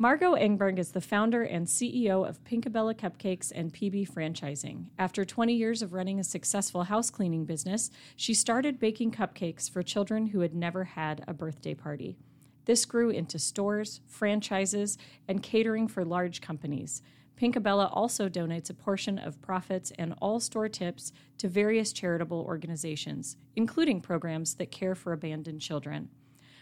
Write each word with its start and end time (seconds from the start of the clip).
Margo 0.00 0.36
Engberg 0.36 0.78
is 0.78 0.92
the 0.92 1.00
founder 1.00 1.42
and 1.42 1.66
CEO 1.66 2.24
of 2.24 2.44
Pinkabella 2.44 2.94
Cupcakes 2.94 3.50
and 3.52 3.74
PB 3.74 4.08
Franchising. 4.08 4.84
After 4.96 5.24
20 5.24 5.52
years 5.52 5.82
of 5.82 5.92
running 5.92 6.20
a 6.20 6.24
successful 6.24 6.84
house 6.84 7.10
cleaning 7.10 7.44
business, 7.44 7.90
she 8.14 8.32
started 8.32 8.78
baking 8.78 9.10
cupcakes 9.10 9.68
for 9.68 9.82
children 9.82 10.28
who 10.28 10.38
had 10.38 10.54
never 10.54 10.84
had 10.84 11.24
a 11.26 11.34
birthday 11.34 11.74
party. 11.74 12.16
This 12.64 12.84
grew 12.84 13.10
into 13.10 13.40
stores, 13.40 14.00
franchises, 14.06 14.98
and 15.26 15.42
catering 15.42 15.88
for 15.88 16.04
large 16.04 16.40
companies. 16.40 17.02
Pinkabella 17.36 17.90
also 17.92 18.28
donates 18.28 18.70
a 18.70 18.74
portion 18.74 19.18
of 19.18 19.42
profits 19.42 19.90
and 19.98 20.14
all 20.22 20.38
store 20.38 20.68
tips 20.68 21.10
to 21.38 21.48
various 21.48 21.92
charitable 21.92 22.44
organizations, 22.46 23.36
including 23.56 24.00
programs 24.00 24.54
that 24.54 24.70
care 24.70 24.94
for 24.94 25.12
abandoned 25.12 25.60
children. 25.60 26.08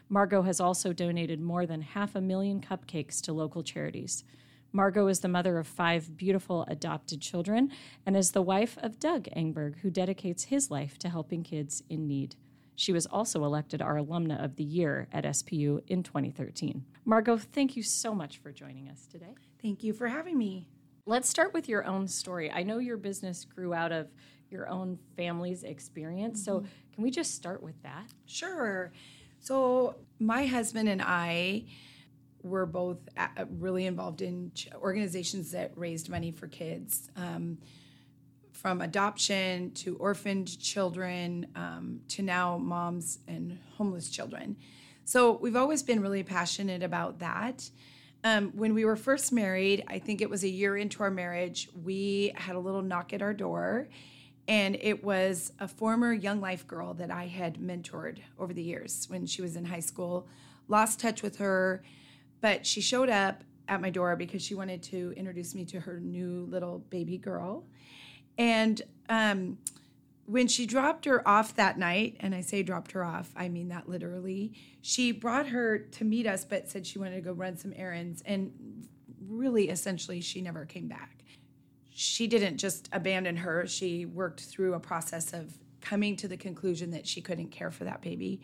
Margo 0.09 0.43
has 0.43 0.61
also 0.61 0.93
donated 0.93 1.41
more 1.41 1.66
than 1.66 1.82
half 1.82 2.14
a 2.14 2.20
million 2.20 2.61
cupcakes 2.61 3.20
to 3.23 3.32
local 3.32 3.62
charities. 3.62 4.25
Margo 4.73 5.09
is 5.09 5.20
the 5.20 5.28
mother 5.28 5.59
of 5.59 5.66
five 5.66 6.16
beautiful 6.16 6.64
adopted 6.69 7.20
children 7.20 7.70
and 8.05 8.16
is 8.16 8.33
the 8.33 8.42
wife 8.42 8.77
of 8.83 9.00
Doug 9.00 9.24
Engberg, 9.37 9.78
who 9.78 9.91
dedicates 9.91 10.45
his 10.45 10.70
life 10.70 10.98
to 10.98 11.09
helping 11.09 11.42
kids 11.42 11.83
in 11.88 12.06
need. 12.06 12.37
She 12.77 12.92
was 12.92 13.06
also 13.06 13.42
elected 13.45 13.80
our 13.80 13.97
Alumna 13.97 14.42
of 14.42 14.56
the 14.56 14.64
Year 14.64 15.09
at 15.11 15.24
SPU 15.24 15.80
in 15.88 16.02
2013. 16.02 16.84
Margo, 17.06 17.38
thank 17.38 17.75
you 17.75 17.83
so 17.83 18.14
much 18.14 18.38
for 18.38 18.52
joining 18.52 18.88
us 18.88 19.06
today. 19.06 19.34
Thank 19.62 19.83
you 19.83 19.95
for 19.95 20.09
having 20.09 20.36
me. 20.36 20.69
Let's 21.06 21.28
start 21.28 21.55
with 21.55 21.69
your 21.69 21.86
own 21.86 22.06
story. 22.06 22.50
I 22.50 22.62
know 22.62 22.78
your 22.78 22.98
business 22.98 23.45
grew 23.45 23.73
out 23.73 23.92
of 23.92 24.09
your 24.50 24.69
own 24.69 24.98
family's 25.16 25.62
experience, 25.62 26.41
mm-hmm. 26.41 26.64
so 26.64 26.70
can 26.92 27.02
we 27.02 27.11
just 27.11 27.34
start 27.34 27.62
with 27.62 27.80
that? 27.83 28.12
Sure. 28.27 28.92
So, 29.46 29.95
my 30.18 30.45
husband 30.45 30.88
and 30.88 31.00
I 31.00 31.66
were 32.42 32.66
both 32.66 32.98
really 33.48 33.86
involved 33.86 34.20
in 34.20 34.50
organizations 34.74 35.52
that 35.52 35.70
raised 35.77 36.09
money 36.09 36.32
for 36.32 36.48
kids, 36.48 37.10
um, 37.14 37.58
from 38.50 38.80
adoption 38.80 39.70
to 39.75 39.94
orphaned 39.98 40.58
children 40.58 41.47
um, 41.55 42.00
to 42.08 42.22
now 42.22 42.58
moms 42.58 43.20
and 43.28 43.61
homeless 43.77 44.11
children. 44.11 44.56
So, 45.05 45.36
we've 45.36 45.55
always 45.55 45.84
been 45.84 46.00
really 46.00 46.25
passionate 46.25 46.83
about 46.83 47.20
that. 47.20 47.70
Um, 48.25 48.50
when 48.56 48.75
we 48.75 48.84
were 48.84 48.97
first 48.97 49.33
married, 49.33 49.84
I 49.86 50.00
think 50.00 50.22
it 50.22 50.28
was 50.28 50.42
a 50.42 50.48
year 50.48 50.77
into 50.77 51.05
our 51.05 51.10
marriage, 51.12 51.69
we 51.84 52.33
had 52.34 52.56
a 52.56 52.60
little 52.60 52.83
knock 52.83 53.12
at 53.12 53.22
our 53.22 53.33
door 53.33 53.86
and 54.48 54.77
it 54.80 55.02
was 55.02 55.52
a 55.58 55.66
former 55.66 56.12
Young 56.12 56.41
Life 56.41 56.66
girl 56.66 56.94
that 56.94 57.11
I 57.11 57.27
had 57.27 57.58
mentored 57.58 58.19
over 58.39 58.53
the 58.53 58.62
years 58.62 59.06
when 59.08 59.27
she 59.27 59.42
was 59.42 59.56
in 59.56 59.64
high 59.64 59.80
school. 59.80 60.28
Lost 60.69 61.00
touch 61.00 61.22
with 61.22 61.38
her, 61.38 61.83
but 62.41 62.64
she 62.64 62.80
showed 62.80 63.11
up 63.11 63.42
at 63.69 63.80
my 63.80 63.91
door 63.91 64.14
because 64.14 64.42
she 64.42 64.55
wanted 64.55 64.83
to 64.84 65.12
introduce 65.16 65.55
me 65.55 65.64
to 65.64 65.80
her 65.80 65.98
new 65.98 66.47
little 66.48 66.78
baby 66.91 67.19
girl. 67.19 67.64
And 68.38 68.80
um, 69.08 69.58
when 70.27 70.47
she 70.47 70.66
dropped 70.66 71.05
her 71.06 71.27
off 71.27 71.56
that 71.56 71.78
night, 71.78 72.16
and 72.20 72.34
I 72.34 72.41
say 72.41 72.62
dropped 72.62 72.92
her 72.92 73.05
off, 73.05 73.33
I 73.36 73.48
mean 73.48 73.69
that 73.69 73.88
literally, 73.88 74.53
she 74.81 75.10
brought 75.10 75.48
her 75.48 75.78
to 75.78 76.05
meet 76.05 76.27
us, 76.27 76.44
but 76.44 76.69
said 76.69 76.86
she 76.86 76.98
wanted 76.98 77.16
to 77.16 77.20
go 77.20 77.33
run 77.33 77.56
some 77.56 77.72
errands. 77.75 78.22
And 78.25 78.86
really, 79.27 79.70
essentially, 79.70 80.20
she 80.20 80.41
never 80.41 80.64
came 80.64 80.86
back 80.86 81.16
she 81.98 82.27
didn't 82.27 82.58
just 82.58 82.91
abandon 82.92 83.36
her. 83.36 83.66
She 83.66 84.05
worked 84.05 84.41
through 84.41 84.75
a 84.75 84.80
process 84.80 85.33
of 85.33 85.56
coming 85.80 86.14
to 86.16 86.28
the 86.28 86.36
conclusion 86.36 86.91
that 86.91 87.06
she 87.06 87.22
couldn't 87.22 87.48
care 87.48 87.70
for 87.70 87.84
that 87.84 88.03
baby. 88.03 88.42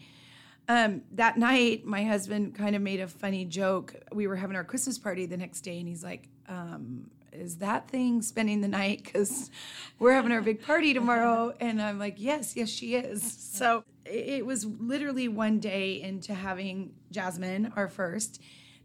Um, 0.68 1.02
that 1.12 1.36
night, 1.36 1.84
my 1.84 2.02
husband 2.02 2.54
kind 2.54 2.74
of 2.74 2.80
made 2.80 3.00
a 3.00 3.06
funny 3.06 3.44
joke. 3.44 3.94
We 4.10 4.26
were 4.26 4.36
having 4.36 4.56
our 4.56 4.64
Christmas 4.64 4.98
party 4.98 5.26
the 5.26 5.36
next 5.36 5.60
day, 5.60 5.78
and 5.78 5.86
he's 5.86 6.02
like, 6.02 6.30
um, 6.48 7.10
Is 7.30 7.58
that 7.58 7.88
thing 7.88 8.22
spending 8.22 8.62
the 8.62 8.68
night? 8.68 9.02
Because 9.04 9.50
we're 9.98 10.14
having 10.14 10.32
our 10.32 10.40
big 10.40 10.62
party 10.62 10.94
tomorrow. 10.94 11.54
And 11.60 11.82
I'm 11.82 11.98
like, 11.98 12.14
Yes, 12.16 12.56
yes, 12.56 12.70
she 12.70 12.94
is. 12.94 13.22
So 13.52 13.84
it 14.06 14.46
was 14.46 14.64
literally 14.64 15.28
one 15.28 15.58
day 15.58 16.00
into 16.00 16.32
having 16.32 16.94
Jasmine, 17.10 17.74
our 17.76 17.88
first, 17.88 18.40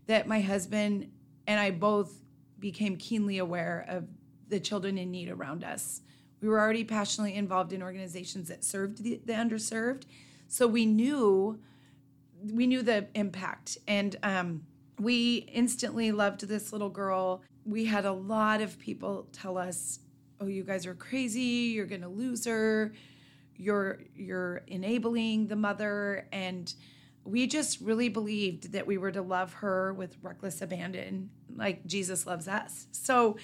that 0.07 0.27
my 0.27 0.41
husband 0.41 1.09
and 1.47 1.57
I 1.57 1.71
both 1.71 2.13
became 2.59 2.97
keenly 2.97 3.37
aware 3.37 3.85
of 3.87 4.07
the 4.49 4.59
children 4.59 4.97
in 4.97 5.11
need 5.11 5.29
around 5.29 5.63
us. 5.63 6.01
We 6.41 6.47
were 6.47 6.59
already 6.59 6.83
passionately 6.83 7.35
involved 7.35 7.73
in 7.73 7.81
organizations 7.81 8.47
that 8.49 8.63
served 8.63 9.03
the, 9.03 9.19
the 9.25 9.33
underserved, 9.33 10.03
so 10.47 10.67
we 10.67 10.85
knew 10.85 11.59
we 12.53 12.67
knew 12.67 12.83
the 12.83 13.07
impact, 13.15 13.77
and 13.87 14.15
um, 14.21 14.63
we 14.99 15.37
instantly 15.51 16.11
loved 16.11 16.47
this 16.47 16.71
little 16.71 16.89
girl. 16.89 17.41
We 17.65 17.85
had 17.85 18.05
a 18.05 18.11
lot 18.11 18.61
of 18.61 18.77
people 18.77 19.27
tell 19.31 19.57
us, 19.57 19.99
"Oh, 20.39 20.45
you 20.47 20.63
guys 20.63 20.85
are 20.85 20.93
crazy. 20.93 21.71
You're 21.73 21.87
going 21.87 22.01
to 22.01 22.07
lose 22.07 22.45
her. 22.45 22.93
You're 23.55 23.99
you're 24.15 24.63
enabling 24.67 25.47
the 25.47 25.55
mother." 25.55 26.27
And 26.31 26.71
we 27.23 27.47
just 27.47 27.81
really 27.81 28.07
believed 28.07 28.71
that 28.71 28.87
we 28.87 28.97
were 28.97 29.11
to 29.11 29.21
love 29.21 29.53
her 29.53 29.93
with 29.93 30.15
reckless 30.21 30.61
abandon, 30.61 31.29
like 31.55 31.85
Jesus 31.85 32.25
loves 32.25 32.47
us. 32.47 32.87
So 32.91 33.37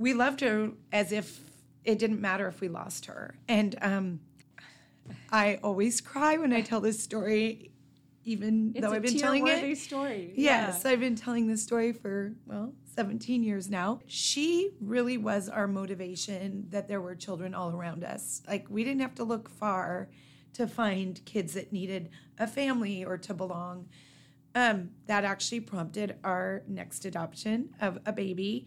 we 0.00 0.14
loved 0.14 0.40
her 0.40 0.70
as 0.92 1.12
if 1.12 1.40
it 1.84 1.98
didn't 1.98 2.22
matter 2.22 2.48
if 2.48 2.62
we 2.62 2.68
lost 2.68 3.04
her. 3.04 3.34
And 3.46 3.76
um, 3.82 4.20
I 5.30 5.60
always 5.62 6.00
cry 6.00 6.38
when 6.38 6.54
I 6.54 6.62
tell 6.62 6.80
this 6.80 7.02
story, 7.02 7.70
even 8.24 8.72
it's 8.74 8.84
though 8.84 8.94
I've 8.94 9.02
been 9.02 9.18
telling 9.18 9.46
it. 9.46 9.76
story. 9.76 10.32
Yes, 10.34 10.82
yeah. 10.84 10.90
I've 10.90 11.00
been 11.00 11.16
telling 11.16 11.48
this 11.48 11.62
story 11.62 11.92
for 11.92 12.32
well 12.46 12.72
17 12.96 13.42
years 13.42 13.68
now. 13.68 14.00
She 14.06 14.70
really 14.80 15.18
was 15.18 15.50
our 15.50 15.68
motivation 15.68 16.64
that 16.70 16.88
there 16.88 17.02
were 17.02 17.14
children 17.14 17.54
all 17.54 17.70
around 17.70 18.02
us. 18.02 18.40
Like 18.48 18.66
we 18.70 18.84
didn't 18.84 19.02
have 19.02 19.14
to 19.16 19.24
look 19.24 19.50
far 19.50 20.08
to 20.54 20.66
find 20.66 21.22
kids 21.26 21.52
that 21.54 21.74
needed 21.74 22.08
a 22.38 22.46
family 22.46 23.04
or 23.04 23.18
to 23.18 23.34
belong. 23.34 23.86
Um, 24.54 24.90
that 25.06 25.24
actually 25.24 25.60
prompted 25.60 26.16
our 26.24 26.62
next 26.66 27.04
adoption 27.04 27.68
of 27.80 28.00
a 28.04 28.12
baby 28.12 28.66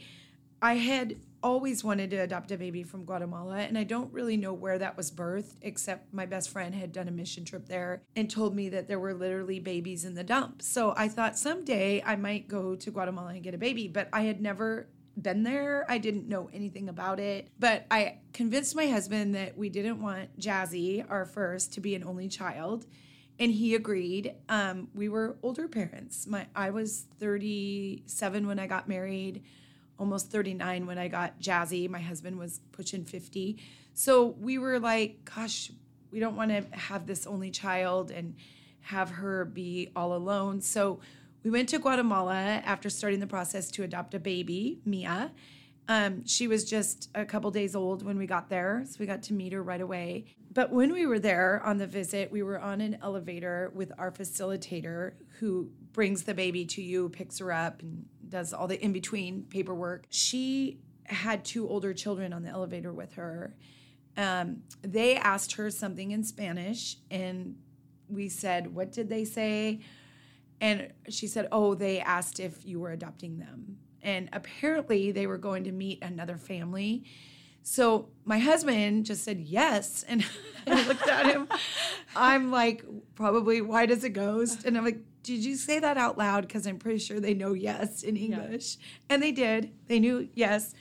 I 0.63 0.75
had 0.75 1.17
always 1.43 1.83
wanted 1.83 2.09
to 2.11 2.15
adopt 2.15 2.49
a 2.51 2.57
baby 2.57 2.83
from 2.83 3.03
Guatemala, 3.03 3.57
and 3.57 3.77
I 3.77 3.83
don't 3.83 4.13
really 4.13 4.37
know 4.37 4.53
where 4.53 4.79
that 4.79 4.95
was 4.95 5.11
birthed, 5.11 5.57
except 5.61 6.13
my 6.13 6.25
best 6.25 6.49
friend 6.49 6.73
had 6.73 6.93
done 6.93 7.09
a 7.09 7.11
mission 7.11 7.43
trip 7.43 7.67
there 7.67 8.01
and 8.15 8.31
told 8.31 8.55
me 8.55 8.69
that 8.69 8.87
there 8.87 8.97
were 8.97 9.13
literally 9.13 9.59
babies 9.59 10.05
in 10.05 10.15
the 10.15 10.23
dump. 10.23 10.61
So 10.61 10.93
I 10.95 11.09
thought 11.09 11.37
someday 11.37 12.01
I 12.05 12.15
might 12.15 12.47
go 12.47 12.77
to 12.77 12.91
Guatemala 12.91 13.31
and 13.31 13.43
get 13.43 13.53
a 13.53 13.57
baby, 13.57 13.89
but 13.89 14.07
I 14.13 14.21
had 14.21 14.39
never 14.39 14.87
been 15.21 15.43
there. 15.43 15.85
I 15.89 15.97
didn't 15.97 16.29
know 16.29 16.49
anything 16.53 16.87
about 16.87 17.19
it. 17.19 17.49
But 17.59 17.85
I 17.91 18.19
convinced 18.31 18.73
my 18.73 18.87
husband 18.87 19.35
that 19.35 19.57
we 19.57 19.67
didn't 19.67 20.01
want 20.01 20.39
Jazzy, 20.39 21.05
our 21.09 21.25
first, 21.25 21.73
to 21.73 21.81
be 21.81 21.93
an 21.93 22.05
only 22.05 22.29
child. 22.29 22.85
And 23.37 23.51
he 23.51 23.75
agreed. 23.75 24.33
Um, 24.47 24.87
we 24.95 25.09
were 25.09 25.35
older 25.43 25.67
parents. 25.67 26.25
My 26.25 26.47
I 26.55 26.69
was 26.69 27.05
37 27.19 28.47
when 28.47 28.59
I 28.59 28.67
got 28.67 28.87
married 28.87 29.43
almost 29.99 30.31
39 30.31 30.85
when 30.85 30.97
I 30.97 31.07
got 31.07 31.39
Jazzy. 31.39 31.89
My 31.89 31.99
husband 31.99 32.37
was 32.37 32.59
pushing 32.71 33.05
50. 33.05 33.57
So 33.93 34.35
we 34.39 34.57
were 34.57 34.79
like, 34.79 35.29
gosh, 35.35 35.71
we 36.11 36.19
don't 36.19 36.35
want 36.35 36.51
to 36.51 36.77
have 36.77 37.07
this 37.07 37.25
only 37.25 37.51
child 37.51 38.11
and 38.11 38.35
have 38.81 39.09
her 39.11 39.45
be 39.45 39.91
all 39.95 40.15
alone. 40.15 40.61
So 40.61 40.99
we 41.43 41.49
went 41.49 41.69
to 41.69 41.79
Guatemala 41.79 42.33
after 42.65 42.89
starting 42.89 43.19
the 43.19 43.27
process 43.27 43.69
to 43.71 43.83
adopt 43.83 44.13
a 44.13 44.19
baby, 44.19 44.79
Mia. 44.85 45.31
Um, 45.87 46.25
she 46.25 46.47
was 46.47 46.63
just 46.63 47.09
a 47.13 47.25
couple 47.25 47.51
days 47.51 47.75
old 47.75 48.03
when 48.03 48.17
we 48.17 48.25
got 48.25 48.49
there, 48.49 48.83
so 48.87 48.95
we 48.99 49.05
got 49.05 49.21
to 49.23 49.33
meet 49.33 49.51
her 49.51 49.61
right 49.61 49.81
away. 49.81 50.25
But 50.53 50.71
when 50.71 50.93
we 50.93 51.05
were 51.05 51.19
there 51.19 51.61
on 51.65 51.77
the 51.77 51.87
visit, 51.87 52.31
we 52.31 52.41
were 52.43 52.59
on 52.59 52.79
an 52.79 52.97
elevator 53.01 53.71
with 53.75 53.91
our 53.97 54.11
facilitator 54.11 55.13
who 55.39 55.69
brings 55.91 56.23
the 56.23 56.33
baby 56.33 56.65
to 56.65 56.81
you, 56.81 57.09
picks 57.09 57.39
her 57.39 57.51
up, 57.51 57.81
and 57.81 58.05
does 58.33 58.51
all 58.51 58.67
the 58.67 58.83
in 58.83 58.91
between 58.91 59.43
paperwork. 59.43 60.07
She 60.09 60.79
had 61.05 61.45
two 61.45 61.69
older 61.69 61.93
children 61.93 62.33
on 62.33 62.41
the 62.41 62.49
elevator 62.49 62.91
with 62.91 63.13
her. 63.13 63.55
Um, 64.17 64.63
they 64.81 65.15
asked 65.15 65.53
her 65.53 65.69
something 65.69 66.11
in 66.11 66.23
Spanish, 66.23 66.97
and 67.11 67.55
we 68.09 68.29
said, 68.29 68.73
What 68.73 68.91
did 68.91 69.07
they 69.07 69.23
say? 69.23 69.81
And 70.59 70.91
she 71.09 71.27
said, 71.27 71.47
Oh, 71.51 71.75
they 71.75 71.99
asked 71.99 72.39
if 72.39 72.65
you 72.65 72.79
were 72.79 72.91
adopting 72.91 73.37
them. 73.37 73.77
And 74.01 74.29
apparently, 74.33 75.11
they 75.11 75.27
were 75.27 75.37
going 75.37 75.63
to 75.65 75.71
meet 75.71 76.03
another 76.03 76.37
family. 76.37 77.05
So 77.61 78.09
my 78.25 78.39
husband 78.39 79.05
just 79.05 79.23
said 79.23 79.39
yes. 79.39 80.03
And 80.07 80.25
I 80.65 80.87
looked 80.87 81.07
at 81.07 81.27
him. 81.27 81.47
I'm 82.15 82.51
like, 82.51 82.85
probably 83.15 83.61
white 83.61 83.91
as 83.91 84.03
a 84.03 84.09
ghost. 84.09 84.65
And 84.65 84.77
I'm 84.77 84.85
like, 84.85 85.01
did 85.23 85.43
you 85.43 85.55
say 85.55 85.79
that 85.79 85.97
out 85.97 86.17
loud? 86.17 86.47
Because 86.47 86.67
I'm 86.67 86.77
pretty 86.77 86.99
sure 86.99 87.19
they 87.19 87.33
know 87.33 87.53
yes 87.53 88.03
in 88.03 88.17
English. 88.17 88.77
Yeah. 88.77 88.85
And 89.15 89.23
they 89.23 89.31
did. 89.31 89.71
They 89.87 89.99
knew 89.99 90.29
yes. 90.33 90.73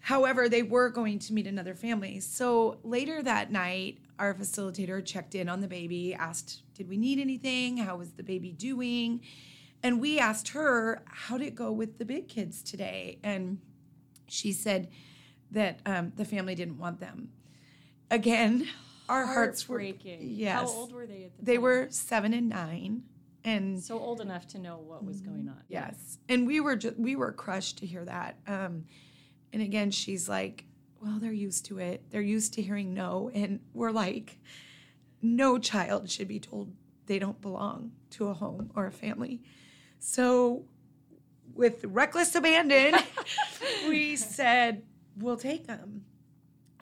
However, 0.00 0.48
they 0.48 0.62
were 0.62 0.90
going 0.90 1.18
to 1.20 1.32
meet 1.32 1.46
another 1.46 1.74
family. 1.74 2.20
So 2.20 2.78
later 2.82 3.22
that 3.22 3.50
night, 3.50 3.98
our 4.18 4.34
facilitator 4.34 5.04
checked 5.04 5.34
in 5.34 5.48
on 5.48 5.60
the 5.60 5.68
baby, 5.68 6.14
asked, 6.14 6.62
Did 6.74 6.88
we 6.88 6.96
need 6.96 7.18
anything? 7.18 7.78
How 7.78 7.96
was 7.96 8.12
the 8.12 8.22
baby 8.22 8.52
doing? 8.52 9.20
And 9.82 10.00
we 10.00 10.18
asked 10.18 10.48
her, 10.48 11.02
how 11.06 11.38
did 11.38 11.48
it 11.48 11.54
go 11.54 11.72
with 11.72 11.98
the 11.98 12.04
big 12.04 12.28
kids 12.28 12.62
today? 12.62 13.18
And 13.22 13.58
she 14.28 14.52
said 14.52 14.88
that 15.50 15.80
um, 15.84 16.12
the 16.16 16.24
family 16.24 16.54
didn't 16.54 16.78
want 16.78 17.00
them. 17.00 17.30
Again, 18.10 18.68
our 19.08 19.26
hearts 19.26 19.68
were 19.68 19.78
breaking. 19.78 20.18
Yes. 20.22 20.60
How 20.60 20.68
old 20.68 20.92
were 20.92 21.06
they 21.06 21.24
at 21.24 21.36
the 21.36 21.38
time? 21.38 21.44
They 21.44 21.54
time? 21.54 21.62
were 21.62 21.86
seven 21.90 22.32
and 22.32 22.48
nine, 22.48 23.02
and 23.44 23.82
so 23.82 23.98
old 23.98 24.20
enough 24.20 24.46
to 24.48 24.58
know 24.58 24.78
what 24.78 25.04
was 25.04 25.20
going 25.20 25.48
on. 25.48 25.62
yes, 25.68 26.18
and 26.28 26.46
we 26.46 26.60
were 26.60 26.76
just 26.76 26.98
we 26.98 27.16
were 27.16 27.32
crushed 27.32 27.78
to 27.78 27.86
hear 27.86 28.04
that. 28.04 28.38
Um, 28.46 28.84
and 29.52 29.62
again, 29.62 29.90
she's 29.90 30.28
like, 30.28 30.64
"Well, 31.00 31.18
they're 31.18 31.32
used 31.32 31.66
to 31.66 31.78
it. 31.78 32.04
They're 32.10 32.20
used 32.20 32.54
to 32.54 32.62
hearing 32.62 32.94
no," 32.94 33.30
and 33.34 33.60
we're 33.74 33.90
like, 33.90 34.38
"No 35.20 35.58
child 35.58 36.10
should 36.10 36.28
be 36.28 36.40
told 36.40 36.72
they 37.06 37.18
don't 37.18 37.40
belong 37.40 37.92
to 38.10 38.28
a 38.28 38.34
home 38.34 38.70
or 38.74 38.86
a 38.86 38.92
family." 38.92 39.42
So, 39.98 40.64
with 41.54 41.84
reckless 41.84 42.34
abandon, 42.34 43.00
we 43.88 44.16
said, 44.16 44.82
"We'll 45.16 45.36
take 45.36 45.66
them." 45.66 46.04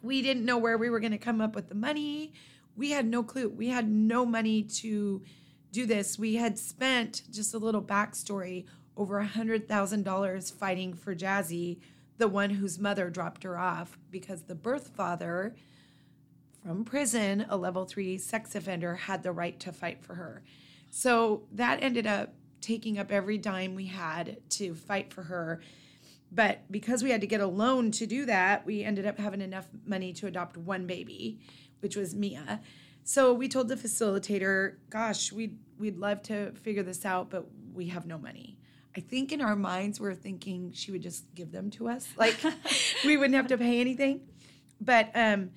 we 0.03 0.23
didn't 0.23 0.45
know 0.45 0.59
where 0.59 0.79
we 0.79 0.91
were 0.91 1.01
going 1.01 1.13
to 1.13 1.19
come 1.19 1.41
up 1.41 1.55
with 1.55 1.69
the 1.69 1.75
money. 1.75 2.33
We 2.77 2.91
had 2.91 3.06
no 3.06 3.23
clue. 3.23 3.49
We 3.49 3.69
had 3.69 3.89
no 3.89 4.25
money 4.25 4.63
to 4.63 5.23
do 5.72 5.87
this. 5.87 6.19
We 6.19 6.34
had 6.34 6.58
spent 6.58 7.22
just 7.31 7.55
a 7.55 7.58
little 7.58 7.82
backstory 7.82 8.67
over 8.96 9.19
a 9.19 9.26
hundred 9.26 9.69
thousand 9.69 10.05
dollars 10.05 10.50
fighting 10.50 10.94
for 10.94 11.14
Jazzy, 11.14 11.78
the 12.19 12.28
one 12.28 12.50
whose 12.50 12.78
mother 12.78 13.08
dropped 13.11 13.44
her 13.44 13.58
off 13.58 13.99
because 14.11 14.43
the 14.43 14.55
birth 14.55 14.88
father 14.88 15.55
from 16.62 16.84
prison, 16.84 17.46
a 17.49 17.56
level 17.56 17.87
three 17.87 18.19
sex 18.19 18.55
offender, 18.55 18.94
had 18.94 19.22
the 19.22 19.32
right 19.32 19.58
to 19.61 19.72
fight 19.72 20.02
for 20.02 20.14
her. 20.14 20.43
So 20.90 21.44
that 21.52 21.82
ended 21.82 22.06
up 22.06 22.34
taking 22.61 22.99
up 22.99 23.11
every 23.11 23.38
dime 23.38 23.75
we 23.75 23.87
had 23.87 24.38
to 24.50 24.75
fight 24.75 25.12
for 25.12 25.22
her. 25.22 25.61
But 26.32 26.70
because 26.70 27.02
we 27.02 27.11
had 27.11 27.22
to 27.22 27.26
get 27.26 27.40
a 27.40 27.46
loan 27.46 27.90
to 27.93 28.06
do 28.06 28.26
that, 28.26 28.67
we 28.67 28.84
ended 28.84 29.06
up 29.06 29.19
having 29.19 29.40
enough 29.40 29.67
money 29.87 30.12
to 30.14 30.26
adopt 30.26 30.56
one 30.56 30.87
baby, 30.87 31.40
which 31.81 31.96
was 31.96 32.14
Mia. 32.14 32.61
So 33.11 33.35
we 33.35 33.49
told 33.49 33.67
the 33.67 33.75
facilitator, 33.75 34.77
"Gosh, 34.89 35.33
we'd 35.33 35.59
we'd 35.81 35.99
love 35.99 36.23
to 36.23 36.53
figure 36.53 36.85
this 36.85 37.05
out, 37.05 37.29
but 37.29 37.45
we 37.75 37.89
have 37.89 38.07
no 38.07 38.19
money." 38.19 38.57
I 38.97 39.01
think 39.01 39.33
in 39.33 39.41
our 39.41 39.57
minds 39.57 39.99
we're 39.99 40.15
thinking 40.15 40.71
she 40.71 40.93
would 40.93 41.03
just 41.03 41.25
give 41.35 41.51
them 41.51 41.71
to 41.71 41.89
us, 41.89 42.07
like 42.17 42.39
we 43.05 43.17
wouldn't 43.17 43.35
have 43.35 43.49
to 43.49 43.59
pay 43.59 43.81
anything. 43.81 44.21
But 44.81 45.11
um, 45.17 45.51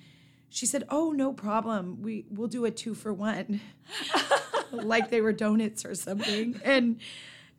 she 0.48 0.66
said, 0.66 0.82
"Oh, 0.90 1.12
no 1.12 1.32
problem. 1.32 2.02
We 2.02 2.26
we'll 2.28 2.48
do 2.48 2.64
a 2.64 2.72
two 2.72 2.92
for 2.92 3.14
one, 3.14 3.60
like 4.72 5.10
they 5.10 5.20
were 5.20 5.32
donuts 5.32 5.84
or 5.84 5.94
something." 5.94 6.60
And 6.64 6.98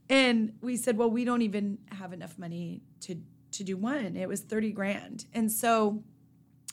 and 0.09 0.55
we 0.59 0.75
said, 0.75 0.97
well, 0.97 1.09
we 1.09 1.23
don't 1.23 1.41
even 1.41 1.77
have 1.91 2.11
enough 2.11 2.37
money 2.37 2.81
to 2.99 3.15
to 3.53 3.63
do 3.63 3.77
one. 3.77 4.17
It 4.17 4.27
was 4.27 4.41
30 4.41 4.73
grand. 4.73 5.25
And 5.33 5.49
so 5.49 6.03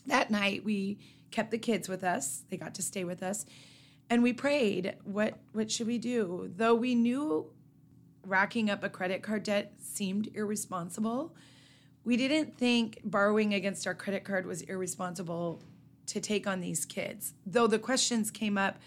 that 0.06 0.32
night 0.32 0.64
we 0.64 0.98
kept 1.32 1.50
the 1.50 1.58
kids 1.58 1.88
with 1.88 2.04
us. 2.04 2.44
They 2.48 2.56
got 2.56 2.74
to 2.76 2.82
stay 2.82 3.04
with 3.04 3.22
us. 3.22 3.44
And 4.08 4.22
we 4.22 4.32
prayed, 4.32 4.96
what 5.04 5.38
what 5.52 5.70
should 5.70 5.86
we 5.86 5.98
do? 5.98 6.50
Though 6.54 6.74
we 6.74 6.94
knew 6.94 7.50
racking 8.24 8.70
up 8.70 8.84
a 8.84 8.88
credit 8.88 9.22
card 9.22 9.42
debt 9.42 9.74
seemed 9.78 10.28
irresponsible, 10.34 11.34
we 12.04 12.16
didn't 12.16 12.56
think 12.56 13.00
borrowing 13.04 13.54
against 13.54 13.86
our 13.86 13.94
credit 13.94 14.24
card 14.24 14.46
was 14.46 14.62
irresponsible 14.62 15.62
to 16.06 16.20
take 16.20 16.46
on 16.46 16.60
these 16.60 16.84
kids. 16.84 17.34
Though 17.46 17.66
the 17.66 17.78
questions 17.78 18.30
came 18.30 18.58
up, 18.58 18.78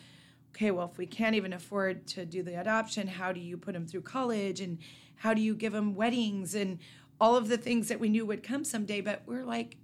okay, 0.54 0.72
well, 0.72 0.90
if 0.92 0.98
we 0.98 1.06
can't 1.06 1.36
even 1.36 1.54
afford 1.54 2.08
to 2.08 2.26
do 2.26 2.44
the 2.44 2.60
adoption, 2.60 3.08
how 3.08 3.32
do 3.32 3.40
you 3.40 3.58
put 3.58 3.74
them 3.74 3.88
through 3.88 4.02
college? 4.02 4.62
And 4.62 4.78
how 5.16 5.34
do 5.34 5.42
you 5.42 5.56
give 5.56 5.74
them 5.74 5.96
weddings? 5.96 6.56
And 6.56 6.80
all 7.20 7.36
of 7.36 7.48
the 7.48 7.58
things 7.58 7.88
that 7.88 8.00
we 8.00 8.10
knew 8.10 8.26
would 8.26 8.44
come 8.44 8.64
someday. 8.64 9.02
But 9.02 9.24
we're 9.26 9.46
like, 9.46 9.78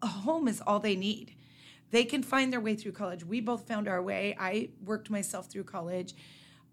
a 0.00 0.06
home 0.06 0.48
is 0.48 0.60
all 0.60 0.80
they 0.80 0.96
need. 0.96 1.34
They 1.92 2.04
can 2.04 2.24
find 2.24 2.52
their 2.52 2.60
way 2.60 2.74
through 2.74 2.92
college. 2.92 3.24
We 3.24 3.40
both 3.40 3.68
found 3.68 3.86
our 3.86 4.02
way. 4.02 4.36
I 4.38 4.70
worked 4.84 5.10
myself 5.10 5.48
through 5.48 5.64
college. 5.64 6.14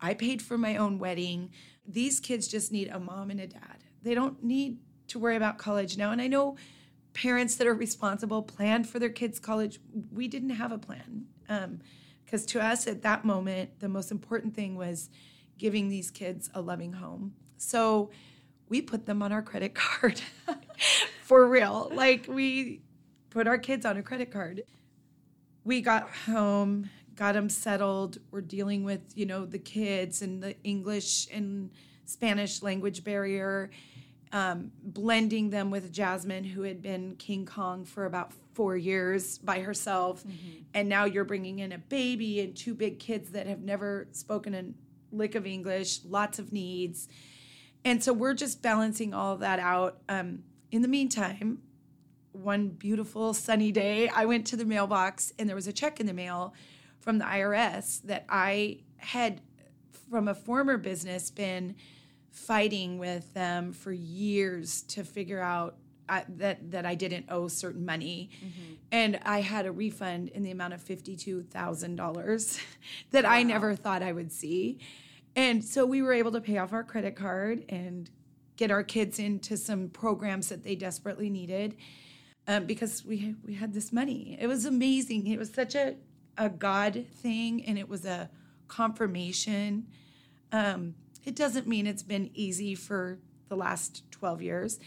I 0.02 0.16
paid 0.16 0.42
for 0.42 0.58
my 0.58 0.78
own 0.78 0.98
wedding. 0.98 1.52
These 1.88 2.20
kids 2.20 2.48
just 2.48 2.72
need 2.72 2.88
a 2.88 3.00
mom 3.00 3.30
and 3.30 3.40
a 3.40 3.48
dad. 3.48 3.84
They 4.02 4.16
don't 4.16 4.44
need 4.44 4.80
to 5.10 5.20
worry 5.20 5.36
about 5.36 5.60
college 5.60 5.98
now. 5.98 6.12
And 6.12 6.22
I 6.22 6.28
know 6.28 6.56
parents 7.14 7.56
that 7.58 7.68
are 7.68 7.74
responsible 7.76 8.42
planned 8.42 8.90
for 8.90 8.98
their 8.98 9.10
kids' 9.10 9.40
college. 9.40 9.80
We 10.12 10.28
didn't 10.28 10.52
have 10.52 10.72
a 10.72 10.78
plan. 10.80 11.26
Um, 11.48 11.82
because 12.30 12.46
to 12.46 12.64
us 12.64 12.86
at 12.86 13.02
that 13.02 13.26
moment 13.26 13.80
the 13.80 13.90
most 13.90 14.12
important 14.12 14.54
thing 14.54 14.76
was 14.76 15.10
giving 15.58 15.90
these 15.90 16.12
kids 16.12 16.50
a 16.54 16.62
loving 16.62 16.94
home 16.94 17.34
so 17.58 18.12
we 18.68 18.82
put 18.82 19.08
them 19.08 19.24
on 19.24 19.32
our 19.32 19.42
credit 19.42 19.74
card 19.74 20.22
for 21.24 21.48
real 21.48 21.92
like 21.94 22.28
we 22.30 22.82
put 23.32 23.48
our 23.48 23.58
kids 23.58 23.84
on 23.84 23.98
a 23.98 24.04
credit 24.04 24.32
card 24.32 24.62
we 25.64 25.82
got 25.82 26.10
home 26.26 26.90
got 27.16 27.34
them 27.34 27.50
settled 27.50 28.18
we're 28.32 28.42
dealing 28.42 28.84
with 28.84 29.02
you 29.16 29.26
know 29.26 29.46
the 29.46 29.60
kids 29.60 30.22
and 30.22 30.42
the 30.42 30.56
english 30.64 31.28
and 31.32 31.70
spanish 32.06 32.62
language 32.62 33.04
barrier 33.04 33.70
um, 34.32 34.72
blending 34.84 35.50
them 35.50 35.72
with 35.72 35.92
Jasmine, 35.92 36.44
who 36.44 36.62
had 36.62 36.82
been 36.82 37.16
King 37.16 37.46
Kong 37.46 37.84
for 37.86 38.06
about 38.06 38.32
four 38.54 38.78
years 38.78 39.38
by 39.40 39.62
herself. 39.62 40.24
And 40.74 40.88
now 40.88 41.06
you're 41.06 41.24
bringing 41.24 41.60
in 41.60 41.72
a 41.72 41.78
baby 41.78 42.42
and 42.42 42.56
two 42.56 42.76
big 42.76 43.00
kids 43.00 43.32
that 43.32 43.48
have 43.48 43.62
never 43.62 44.08
spoken 44.12 44.54
a 44.54 44.66
lick 45.12 45.36
of 45.36 45.48
English, 45.48 46.02
lots 46.06 46.38
of 46.38 46.54
needs. 46.54 47.08
And 47.84 48.04
so 48.04 48.14
we're 48.14 48.34
just 48.34 48.62
balancing 48.62 49.14
all 49.14 49.38
that 49.38 49.60
out. 49.60 50.02
Um, 50.08 50.44
in 50.72 50.82
the 50.84 50.88
meantime, 50.88 51.64
one 52.32 52.70
beautiful 52.70 53.34
sunny 53.34 53.72
day, 53.72 54.10
I 54.10 54.26
went 54.26 54.48
to 54.48 54.58
the 54.58 54.66
mailbox 54.66 55.34
and 55.40 55.48
there 55.48 55.56
was 55.56 55.68
a 55.68 55.74
check 55.74 56.00
in 56.00 56.06
the 56.06 56.14
mail 56.14 56.54
from 57.00 57.18
the 57.18 57.26
IRS 57.26 58.02
that 58.04 58.26
I 58.30 58.80
had 58.98 59.42
from 60.10 60.28
a 60.28 60.36
former 60.36 60.78
business 60.78 61.30
been 61.30 61.76
fighting 62.32 62.98
with 62.98 63.34
them 63.34 63.74
for 63.74 63.92
years 63.92 64.82
to 64.84 65.04
figure 65.04 65.40
out 65.40 65.76
uh, 66.08 66.22
that 66.28 66.72
that 66.72 66.86
I 66.88 66.96
didn't 66.96 67.28
owe 67.30 67.48
certain 67.48 67.86
money, 67.86 68.32
and 68.92 69.20
I 69.24 69.42
had 69.42 69.68
a 69.68 69.72
refund 69.72 70.30
in 70.30 70.42
the 70.42 70.50
amount 70.50 70.74
of 70.74 70.82
fifty 70.82 71.16
two 71.16 71.44
thousand 71.44 71.98
dollars 71.98 72.60
that 73.12 73.26
I 73.26 73.44
never 73.44 73.76
thought 73.76 74.02
I 74.02 74.12
would 74.12 74.32
see, 74.32 74.80
and 75.36 75.64
so 75.64 75.86
we 75.86 76.02
were 76.02 76.14
able 76.14 76.32
to 76.32 76.42
pay 76.42 76.58
off 76.58 76.74
our 76.74 76.84
credit 76.84 77.16
card 77.16 77.64
and 77.70 78.10
get 78.58 78.72
our 78.72 78.84
kids 78.84 79.20
into 79.20 79.56
some 79.56 79.90
programs 79.90 80.50
that 80.50 80.64
they 80.64 80.76
desperately 80.76 81.30
needed 81.30 81.76
um, 82.48 82.66
because 82.66 83.06
we 83.06 83.36
we 83.46 83.54
had 83.54 83.74
this 83.74 83.92
money. 83.92 84.38
It 84.40 84.48
was 84.48 84.66
amazing. 84.66 85.28
It 85.28 85.40
was 85.40 85.52
such 85.52 85.76
a 85.76 85.96
a 86.38 86.50
God 86.50 87.06
thing, 87.22 87.66
and 87.66 87.78
it 87.78 87.90
was 87.90 88.06
a 88.06 88.30
confirmation. 88.68 89.88
Um, 90.52 90.96
it 91.26 91.36
doesn't 91.36 91.68
mean 91.68 91.86
it's 91.86 92.04
been 92.04 92.30
easy 92.34 92.76
for 92.76 93.20
the 93.50 93.56
last 93.56 94.10
12 94.12 94.42
years. 94.42 94.80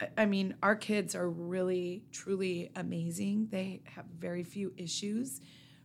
I- 0.00 0.08
I 0.16 0.26
mean, 0.26 0.54
our 0.62 0.74
kids 0.74 1.14
are 1.14 1.28
really, 1.28 2.02
truly 2.12 2.70
amazing. 2.74 3.48
They 3.50 3.82
have 3.84 4.06
very 4.18 4.42
few 4.42 4.72
issues 4.76 5.40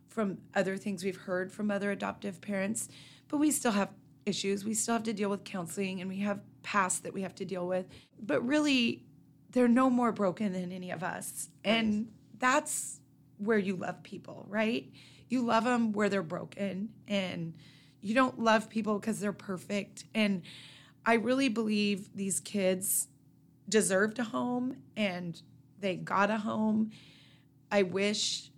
from 0.08 0.38
other 0.54 0.76
things 0.76 1.04
we've 1.04 1.16
heard 1.16 1.52
from 1.52 1.70
other 1.70 1.90
adoptive 1.90 2.40
parents, 2.40 2.88
but 3.28 3.36
we 3.38 3.50
still 3.50 3.72
have 3.72 3.90
issues. 4.24 4.64
We 4.64 4.74
still 4.74 4.94
have 4.94 5.02
to 5.04 5.12
deal 5.12 5.30
with 5.30 5.44
counseling 5.44 6.00
and 6.00 6.08
we 6.08 6.18
have 6.18 6.40
past 6.62 7.02
that 7.02 7.12
we 7.12 7.22
have 7.22 7.34
to 7.36 7.44
deal 7.44 7.66
with. 7.66 7.86
But 8.20 8.40
really, 8.46 9.04
they're 9.52 9.68
no 9.68 9.88
more 9.88 10.12
broken 10.12 10.52
than 10.52 10.72
any 10.72 10.90
of 10.90 11.02
us. 11.02 11.48
And 11.64 12.08
that's 12.38 13.00
where 13.38 13.58
you 13.58 13.76
love 13.76 14.02
people, 14.02 14.46
right? 14.48 14.90
You 15.28 15.42
love 15.42 15.64
them 15.64 15.92
where 15.92 16.08
they're 16.08 16.22
broken 16.22 16.90
and 17.06 17.54
you 18.00 18.14
don't 18.14 18.38
love 18.38 18.68
people 18.68 18.98
because 18.98 19.20
they're 19.20 19.32
perfect. 19.32 20.04
And 20.14 20.42
I 21.06 21.14
really 21.14 21.48
believe 21.48 22.14
these 22.14 22.40
kids 22.40 23.08
deserved 23.68 24.18
a 24.18 24.24
home 24.24 24.76
and 24.96 25.40
they 25.78 25.96
got 25.96 26.30
a 26.30 26.38
home. 26.38 26.90
I 27.70 27.82
wish 27.82 28.50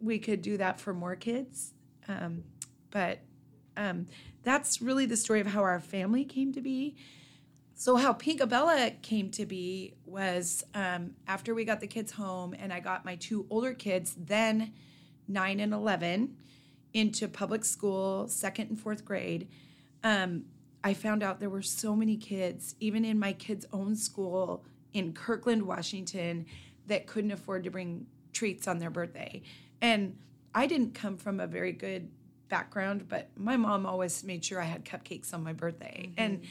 we 0.00 0.18
could 0.18 0.42
do 0.42 0.56
that 0.58 0.80
for 0.80 0.92
more 0.92 1.16
kids. 1.16 1.72
Um, 2.08 2.44
but 2.90 3.20
um, 3.76 4.06
that's 4.42 4.80
really 4.80 5.06
the 5.06 5.16
story 5.16 5.40
of 5.40 5.46
how 5.48 5.62
our 5.62 5.80
family 5.80 6.24
came 6.24 6.52
to 6.52 6.60
be. 6.60 6.96
So, 7.76 7.96
how 7.96 8.12
Pinkabella 8.12 9.02
came 9.02 9.30
to 9.32 9.46
be 9.46 9.94
was 10.06 10.64
um, 10.74 11.10
after 11.26 11.54
we 11.54 11.64
got 11.64 11.80
the 11.80 11.88
kids 11.88 12.12
home 12.12 12.54
and 12.56 12.72
I 12.72 12.78
got 12.78 13.04
my 13.04 13.16
two 13.16 13.46
older 13.50 13.74
kids, 13.74 14.14
then 14.16 14.72
nine 15.26 15.58
and 15.58 15.72
11, 15.72 16.36
into 16.92 17.26
public 17.26 17.64
school, 17.64 18.28
second 18.28 18.70
and 18.70 18.78
fourth 18.78 19.04
grade. 19.04 19.48
Um, 20.04 20.44
I 20.84 20.94
found 20.94 21.22
out 21.24 21.40
there 21.40 21.50
were 21.50 21.62
so 21.62 21.96
many 21.96 22.16
kids, 22.16 22.76
even 22.78 23.04
in 23.04 23.18
my 23.18 23.32
kids' 23.32 23.66
own 23.72 23.96
school 23.96 24.64
in 24.92 25.12
Kirkland, 25.12 25.64
Washington, 25.64 26.46
that 26.86 27.06
couldn't 27.06 27.32
afford 27.32 27.64
to 27.64 27.70
bring 27.70 28.06
treats 28.32 28.68
on 28.68 28.78
their 28.78 28.90
birthday. 28.90 29.42
And 29.80 30.16
I 30.54 30.66
didn't 30.66 30.94
come 30.94 31.16
from 31.16 31.40
a 31.40 31.46
very 31.46 31.72
good 31.72 32.08
background, 32.48 33.08
but 33.08 33.30
my 33.36 33.56
mom 33.56 33.86
always 33.86 34.22
made 34.22 34.44
sure 34.44 34.60
I 34.60 34.64
had 34.64 34.84
cupcakes 34.84 35.34
on 35.34 35.42
my 35.42 35.52
birthday. 35.52 36.12
And 36.16 36.42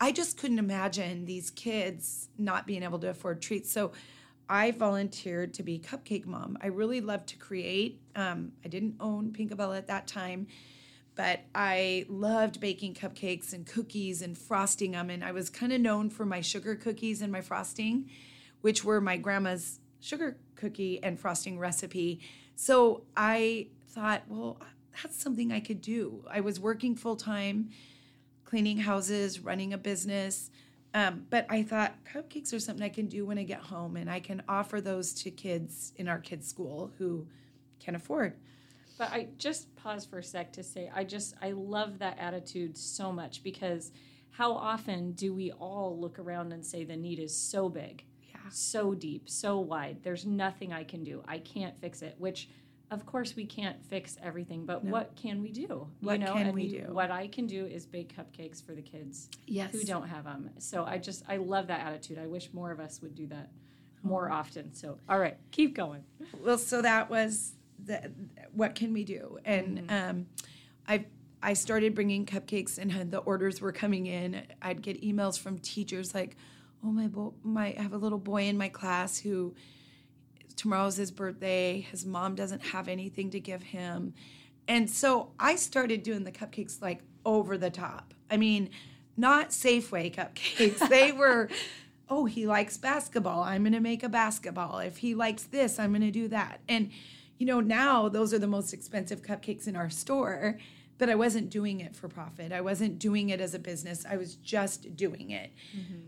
I 0.00 0.12
just 0.12 0.38
couldn't 0.38 0.58
imagine 0.58 1.26
these 1.26 1.50
kids 1.50 2.28
not 2.38 2.66
being 2.66 2.82
able 2.82 2.98
to 3.00 3.10
afford 3.10 3.42
treats. 3.42 3.70
So 3.70 3.92
I 4.48 4.70
volunteered 4.70 5.54
to 5.54 5.62
be 5.62 5.78
cupcake 5.78 6.26
mom. 6.26 6.56
I 6.60 6.68
really 6.68 7.00
loved 7.00 7.28
to 7.28 7.36
create. 7.36 8.00
Um, 8.16 8.52
I 8.64 8.68
didn't 8.68 8.96
own 8.98 9.32
Pinkabella 9.32 9.76
at 9.76 9.86
that 9.88 10.06
time, 10.06 10.46
but 11.14 11.40
I 11.54 12.06
loved 12.08 12.60
baking 12.60 12.94
cupcakes 12.94 13.52
and 13.52 13.66
cookies 13.66 14.22
and 14.22 14.36
frosting 14.36 14.92
them. 14.92 15.10
And 15.10 15.22
I 15.22 15.32
was 15.32 15.50
kind 15.50 15.72
of 15.72 15.80
known 15.80 16.08
for 16.08 16.24
my 16.24 16.40
sugar 16.40 16.74
cookies 16.74 17.20
and 17.20 17.30
my 17.30 17.42
frosting, 17.42 18.10
which 18.62 18.82
were 18.82 19.00
my 19.00 19.18
grandma's 19.18 19.80
sugar 20.00 20.38
cookie 20.56 21.02
and 21.02 21.20
frosting 21.20 21.58
recipe. 21.58 22.20
So 22.56 23.02
I 23.16 23.68
thought, 23.88 24.22
well, 24.28 24.60
that's 25.02 25.22
something 25.22 25.52
I 25.52 25.60
could 25.60 25.80
do. 25.80 26.24
I 26.30 26.40
was 26.40 26.58
working 26.58 26.96
full 26.96 27.16
time, 27.16 27.70
cleaning 28.50 28.78
houses, 28.78 29.38
running 29.40 29.72
a 29.72 29.78
business. 29.78 30.50
Um, 30.92 31.24
but 31.30 31.46
I 31.48 31.62
thought 31.62 31.94
cupcakes 32.04 32.52
are 32.52 32.58
something 32.58 32.84
I 32.84 32.88
can 32.88 33.06
do 33.06 33.24
when 33.24 33.38
I 33.38 33.44
get 33.44 33.60
home, 33.60 33.96
and 33.96 34.10
I 34.10 34.18
can 34.18 34.42
offer 34.48 34.80
those 34.80 35.14
to 35.22 35.30
kids 35.30 35.92
in 35.96 36.08
our 36.08 36.18
kids' 36.18 36.48
school 36.48 36.90
who 36.98 37.28
can 37.78 37.94
afford. 37.94 38.34
But 38.98 39.12
I 39.12 39.28
just 39.38 39.74
pause 39.76 40.04
for 40.04 40.18
a 40.18 40.22
sec 40.24 40.52
to 40.54 40.64
say 40.64 40.90
I 40.94 41.04
just 41.04 41.34
I 41.40 41.52
love 41.52 42.00
that 42.00 42.18
attitude 42.18 42.76
so 42.76 43.12
much 43.12 43.42
because 43.44 43.92
how 44.30 44.52
often 44.52 45.12
do 45.12 45.32
we 45.32 45.52
all 45.52 45.96
look 45.98 46.18
around 46.18 46.52
and 46.52 46.64
say 46.66 46.82
the 46.84 46.96
need 46.96 47.18
is 47.20 47.34
so 47.34 47.68
big, 47.68 48.02
Yeah. 48.28 48.40
so 48.50 48.92
deep, 48.94 49.28
so 49.30 49.60
wide. 49.60 49.98
There's 50.02 50.26
nothing 50.26 50.72
I 50.72 50.82
can 50.84 51.04
do. 51.04 51.22
I 51.26 51.38
can't 51.38 51.78
fix 51.80 52.02
it. 52.02 52.16
Which, 52.18 52.48
of 52.90 53.06
course, 53.06 53.36
we 53.36 53.44
can't 53.44 53.82
fix 53.86 54.16
everything. 54.22 54.66
But 54.66 54.84
what 54.84 55.14
can 55.16 55.42
we 55.42 55.52
do? 55.52 55.86
What 56.00 56.18
you 56.20 56.26
know, 56.26 56.32
can 56.34 56.46
and 56.46 56.54
we 56.54 56.68
do? 56.68 56.86
What 56.90 57.10
I 57.10 57.28
can 57.28 57.46
do 57.46 57.66
is 57.66 57.86
bake 57.86 58.14
cupcakes 58.16 58.64
for 58.64 58.74
the 58.74 58.82
kids 58.82 59.28
Yes. 59.46 59.70
who 59.72 59.82
don't 59.84 60.08
have 60.08 60.24
them. 60.24 60.50
So 60.58 60.84
I 60.84 60.98
just 60.98 61.22
I 61.28 61.36
love 61.36 61.68
that 61.68 61.86
attitude. 61.86 62.18
I 62.18 62.26
wish 62.26 62.50
more 62.52 62.70
of 62.72 62.80
us 62.80 63.00
would 63.02 63.14
do 63.14 63.26
that 63.28 63.50
more 64.02 64.30
often. 64.30 64.74
So 64.74 64.98
all 65.08 65.18
right, 65.18 65.36
keep 65.50 65.74
going. 65.74 66.02
well 66.42 66.58
so 66.58 66.82
that 66.82 67.08
was 67.10 67.52
the 67.84 68.10
what 68.52 68.74
can 68.74 68.92
we 68.92 69.04
do 69.04 69.38
and 69.46 69.90
um, 69.90 70.26
i 70.86 71.02
i 71.42 71.54
started 71.54 71.94
bringing 71.94 72.26
cupcakes 72.26 72.76
and 72.76 72.92
had 72.92 73.10
the 73.10 73.16
orders 73.20 73.58
were 73.62 73.72
coming 73.72 74.04
in 74.04 74.42
i'd 74.60 74.82
get 74.82 75.00
emails 75.02 75.38
from 75.38 75.58
teachers 75.60 76.14
like 76.14 76.36
oh 76.84 76.88
my 76.90 77.06
bo- 77.06 77.32
my 77.42 77.68
i 77.78 77.80
have 77.80 77.94
a 77.94 77.96
little 77.96 78.18
boy 78.18 78.42
in 78.42 78.58
my 78.58 78.68
class 78.68 79.18
who 79.18 79.54
tomorrow's 80.60 80.96
his 80.96 81.10
birthday. 81.10 81.80
His 81.90 82.04
mom 82.04 82.34
doesn't 82.34 82.60
have 82.60 82.86
anything 82.86 83.30
to 83.30 83.40
give 83.40 83.62
him. 83.62 84.12
And 84.68 84.90
so 84.90 85.32
i 85.40 85.56
started 85.56 86.02
doing 86.02 86.24
the 86.24 86.30
cupcakes 86.30 86.82
like 86.82 87.00
over 87.24 87.56
the 87.56 87.70
top. 87.70 88.12
I 88.30 88.36
mean 88.36 88.68
not 89.16 89.50
safeway 89.50 90.14
cupcakes. 90.14 90.86
They 90.88 91.12
were 91.22 91.48
oh 92.10 92.26
he 92.26 92.46
likes 92.46 92.76
basketball. 92.76 93.42
I'm 93.42 93.62
going 93.62 93.72
to 93.72 93.80
make 93.80 94.02
a 94.02 94.08
basketball. 94.10 94.80
If 94.80 94.98
he 94.98 95.14
likes 95.14 95.44
this 95.44 95.78
i'm 95.78 95.92
going 95.92 96.02
to 96.02 96.10
do 96.10 96.28
that. 96.28 96.60
And 96.68 96.90
you 97.38 97.46
know 97.46 97.60
now 97.60 98.10
those 98.10 98.34
are 98.34 98.38
the 98.38 98.46
most 98.46 98.74
expensive 98.74 99.22
cupcakes 99.22 99.66
in 99.66 99.76
our 99.76 99.88
store 99.88 100.58
but 100.98 101.08
i 101.08 101.14
wasn't 101.14 101.48
doing 101.48 101.80
it 101.80 101.96
for 101.96 102.06
profit. 102.08 102.52
I 102.52 102.60
wasn't 102.60 102.98
doing 102.98 103.30
it 103.30 103.40
as 103.40 103.54
a 103.54 103.58
business. 103.58 104.04
I 104.04 104.18
was 104.18 104.34
just 104.34 104.94
doing 104.94 105.30
it. 105.30 105.52
Mm-hmm. 105.74 106.00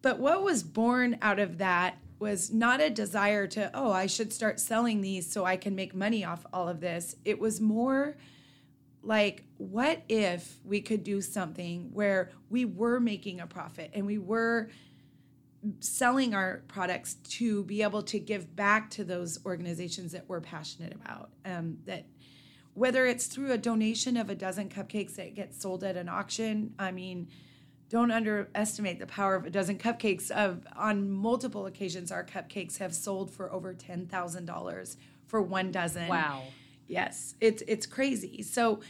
But 0.00 0.18
what 0.18 0.42
was 0.42 0.62
born 0.62 1.18
out 1.20 1.38
of 1.38 1.58
that 1.58 1.98
was 2.18 2.52
not 2.52 2.80
a 2.80 2.90
desire 2.90 3.46
to, 3.46 3.70
oh, 3.74 3.92
I 3.92 4.06
should 4.06 4.32
start 4.32 4.60
selling 4.60 5.00
these 5.00 5.30
so 5.30 5.44
I 5.44 5.56
can 5.56 5.74
make 5.74 5.94
money 5.94 6.24
off 6.24 6.44
all 6.52 6.68
of 6.68 6.80
this. 6.80 7.16
It 7.24 7.38
was 7.38 7.60
more 7.60 8.16
like, 9.02 9.44
what 9.56 10.02
if 10.08 10.56
we 10.64 10.80
could 10.80 11.04
do 11.04 11.20
something 11.20 11.90
where 11.92 12.30
we 12.50 12.64
were 12.64 13.00
making 13.00 13.40
a 13.40 13.46
profit 13.46 13.90
and 13.94 14.06
we 14.06 14.18
were 14.18 14.70
selling 15.80 16.34
our 16.34 16.62
products 16.68 17.14
to 17.14 17.64
be 17.64 17.82
able 17.82 18.02
to 18.02 18.18
give 18.18 18.54
back 18.54 18.90
to 18.90 19.04
those 19.04 19.44
organizations 19.44 20.12
that 20.12 20.28
we're 20.28 20.40
passionate 20.40 20.94
about? 20.94 21.30
Um, 21.44 21.78
that 21.86 22.06
whether 22.74 23.06
it's 23.06 23.26
through 23.26 23.52
a 23.52 23.58
donation 23.58 24.16
of 24.16 24.30
a 24.30 24.34
dozen 24.34 24.68
cupcakes 24.68 25.16
that 25.16 25.34
gets 25.34 25.60
sold 25.60 25.82
at 25.82 25.96
an 25.96 26.08
auction, 26.08 26.74
I 26.78 26.92
mean, 26.92 27.28
don't 27.88 28.10
underestimate 28.10 28.98
the 28.98 29.06
power 29.06 29.34
of 29.34 29.46
a 29.46 29.50
dozen 29.50 29.78
cupcakes. 29.78 30.30
Of 30.30 30.66
on 30.76 31.10
multiple 31.10 31.66
occasions, 31.66 32.12
our 32.12 32.24
cupcakes 32.24 32.78
have 32.78 32.94
sold 32.94 33.30
for 33.30 33.52
over 33.52 33.74
ten 33.74 34.06
thousand 34.06 34.46
dollars 34.46 34.96
for 35.26 35.40
one 35.40 35.70
dozen. 35.70 36.08
Wow. 36.08 36.42
Yes, 36.86 37.34
it's 37.40 37.62
it's 37.66 37.86
crazy. 37.86 38.42
So 38.42 38.80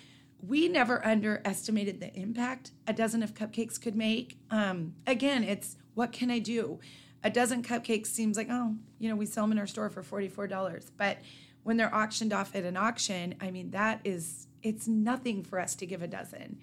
we 0.41 0.69
never 0.69 1.05
underestimated 1.05 2.01
the 2.01 2.15
impact 2.15 2.71
a 2.87 2.93
dozen 2.93 3.23
of 3.23 3.35
cupcakes 3.35 3.81
could 3.81 3.97
make. 3.97 4.39
Um, 4.51 4.95
again, 5.07 5.43
it's 5.45 5.77
what 5.95 6.13
can 6.13 6.31
I 6.31 6.39
do? 6.39 6.79
A 7.25 7.31
dozen 7.31 7.63
cupcakes 7.63 8.07
seems 8.07 8.37
like 8.37 8.49
oh, 8.51 8.77
you 8.99 9.09
know, 9.09 9.17
we 9.17 9.27
sell 9.27 9.45
them 9.45 9.53
in 9.53 9.59
our 9.59 9.67
store 9.67 9.91
for 9.91 10.03
forty 10.03 10.29
four 10.29 10.47
dollars, 10.47 10.91
but 10.97 11.19
when 11.65 11.77
they're 11.77 11.95
auctioned 11.95 12.33
off 12.33 12.55
at 12.55 12.65
an 12.65 12.77
auction, 12.77 13.35
I 13.41 13.51
mean 13.51 13.71
that 13.73 14.01
is 14.05 14.47
it's 14.63 14.89
nothing 14.89 15.45
for 15.45 15.61
us 15.61 15.75
to 15.77 15.87
give 15.87 16.03
a 16.03 16.09
dozen. 16.09 16.59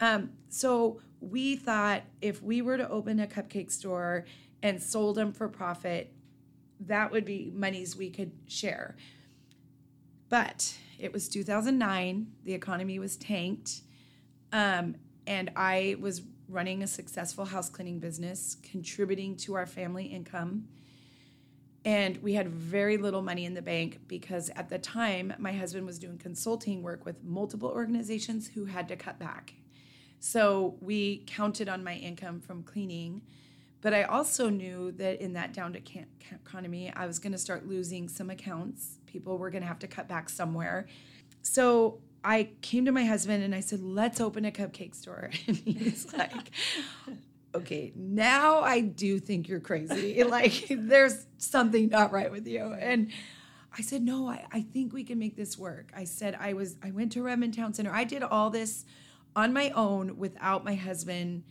Um, 0.00 0.30
so 0.48 1.00
we 1.20 1.56
thought 1.56 2.02
if 2.20 2.42
we 2.42 2.62
were 2.62 2.76
to 2.76 2.88
open 2.88 3.20
a 3.20 3.26
cupcake 3.26 3.70
store 3.70 4.24
and 4.62 4.82
sold 4.82 5.16
them 5.16 5.32
for 5.32 5.48
profit, 5.48 6.12
that 6.80 7.12
would 7.12 7.24
be 7.24 7.52
monies 7.54 7.96
we 7.96 8.10
could 8.10 8.32
share. 8.46 8.96
But 10.28 10.74
it 10.98 11.12
was 11.12 11.28
2009, 11.28 12.26
the 12.44 12.54
economy 12.54 12.98
was 12.98 13.16
tanked, 13.16 13.82
um, 14.52 14.96
and 15.26 15.50
I 15.56 15.96
was 16.00 16.22
running 16.48 16.82
a 16.82 16.86
successful 16.86 17.44
house 17.44 17.68
cleaning 17.68 18.00
business, 18.00 18.56
contributing 18.62 19.36
to 19.36 19.54
our 19.54 19.66
family 19.66 20.06
income. 20.06 20.68
And 21.84 22.18
we 22.18 22.34
had 22.34 22.48
very 22.48 22.96
little 22.96 23.22
money 23.22 23.44
in 23.44 23.54
the 23.54 23.62
bank 23.62 24.00
because 24.06 24.50
at 24.50 24.68
the 24.68 24.78
time, 24.78 25.32
my 25.38 25.52
husband 25.52 25.86
was 25.86 25.98
doing 25.98 26.18
consulting 26.18 26.82
work 26.82 27.06
with 27.06 27.22
multiple 27.24 27.70
organizations 27.70 28.48
who 28.48 28.66
had 28.66 28.88
to 28.88 28.96
cut 28.96 29.18
back. 29.18 29.54
So 30.20 30.76
we 30.80 31.24
counted 31.26 31.68
on 31.68 31.82
my 31.82 31.94
income 31.94 32.40
from 32.40 32.62
cleaning. 32.62 33.22
But 33.80 33.94
I 33.94 34.02
also 34.02 34.50
knew 34.50 34.92
that 34.92 35.22
in 35.22 35.32
that 35.32 35.54
down 35.54 35.72
to 35.72 35.80
can- 35.80 36.06
economy, 36.30 36.92
I 36.94 37.06
was 37.06 37.18
going 37.18 37.32
to 37.32 37.38
start 37.38 37.66
losing 37.66 38.08
some 38.08 38.28
accounts. 38.28 38.98
People 39.06 39.38
were 39.38 39.50
going 39.50 39.62
to 39.62 39.68
have 39.68 39.78
to 39.80 39.88
cut 39.88 40.06
back 40.06 40.28
somewhere. 40.28 40.86
So 41.42 42.00
I 42.22 42.50
came 42.60 42.84
to 42.84 42.92
my 42.92 43.06
husband 43.06 43.42
and 43.42 43.54
I 43.54 43.60
said, 43.60 43.80
let's 43.80 44.20
open 44.20 44.44
a 44.44 44.50
cupcake 44.50 44.94
store. 44.94 45.30
And 45.46 45.56
he's 45.56 46.12
like, 46.16 46.50
okay, 47.54 47.92
now 47.96 48.60
I 48.60 48.80
do 48.80 49.18
think 49.18 49.48
you're 49.48 49.60
crazy. 49.60 50.22
Like, 50.28 50.66
there's 50.68 51.26
something 51.38 51.88
not 51.88 52.12
right 52.12 52.30
with 52.30 52.46
you. 52.46 52.74
And 52.78 53.10
I 53.76 53.80
said, 53.80 54.02
no, 54.02 54.28
I, 54.28 54.44
I 54.52 54.60
think 54.60 54.92
we 54.92 55.04
can 55.04 55.18
make 55.18 55.36
this 55.36 55.56
work. 55.56 55.90
I 55.96 56.04
said, 56.04 56.36
I 56.38 56.52
was, 56.52 56.76
I 56.82 56.90
went 56.90 57.12
to 57.12 57.22
Redmond 57.22 57.54
Town 57.54 57.72
Center. 57.72 57.92
I 57.92 58.04
did 58.04 58.22
all 58.22 58.50
this 58.50 58.84
on 59.36 59.52
my 59.52 59.70
own 59.70 60.18
without 60.18 60.64
my 60.64 60.74
husband 60.74 61.44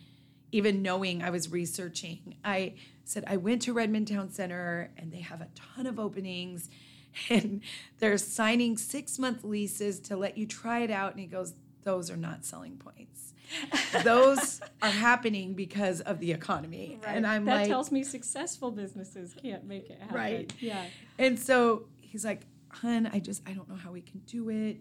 even 0.51 0.81
knowing 0.81 1.21
I 1.21 1.29
was 1.29 1.51
researching. 1.51 2.35
I 2.43 2.73
said, 3.03 3.23
I 3.27 3.37
went 3.37 3.61
to 3.63 3.73
Redmond 3.73 4.07
Town 4.07 4.31
Center 4.31 4.91
and 4.97 5.11
they 5.11 5.21
have 5.21 5.41
a 5.41 5.47
ton 5.55 5.85
of 5.85 5.99
openings 5.99 6.69
and 7.29 7.61
they're 7.99 8.17
signing 8.17 8.77
six 8.77 9.19
month 9.19 9.43
leases 9.43 9.99
to 10.01 10.17
let 10.17 10.37
you 10.37 10.45
try 10.45 10.79
it 10.79 10.91
out. 10.91 11.11
And 11.11 11.19
he 11.19 11.25
goes, 11.25 11.53
Those 11.83 12.09
are 12.11 12.17
not 12.17 12.45
selling 12.45 12.77
points. 12.77 13.33
Those 14.03 14.61
are 14.81 14.89
happening 14.91 15.55
because 15.55 16.01
of 16.01 16.19
the 16.19 16.31
economy. 16.31 16.99
And 17.05 17.25
I'm 17.25 17.45
that 17.45 17.51
like, 17.51 17.63
That 17.63 17.69
tells 17.69 17.91
me 17.91 18.03
successful 18.03 18.71
businesses 18.71 19.35
can't 19.41 19.65
make 19.65 19.89
it 19.89 19.99
happen. 19.99 20.15
Right. 20.15 20.53
Yeah. 20.59 20.85
And 21.17 21.39
so 21.39 21.85
he's 21.99 22.23
like, 22.23 22.41
hun, 22.69 23.09
I 23.11 23.19
just, 23.19 23.41
I 23.47 23.53
don't 23.53 23.67
know 23.67 23.75
how 23.75 23.91
we 23.91 24.01
can 24.01 24.19
do 24.27 24.49
it. 24.49 24.77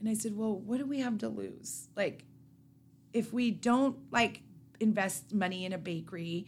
And 0.00 0.08
I 0.08 0.14
said, 0.14 0.36
well, 0.36 0.54
what 0.54 0.78
do 0.78 0.86
we 0.86 1.00
have 1.00 1.18
to 1.18 1.28
lose? 1.28 1.88
Like, 1.96 2.24
if 3.12 3.32
we 3.32 3.50
don't 3.50 3.96
like 4.10 4.42
invest 4.80 5.32
money 5.32 5.64
in 5.64 5.72
a 5.72 5.78
bakery, 5.78 6.46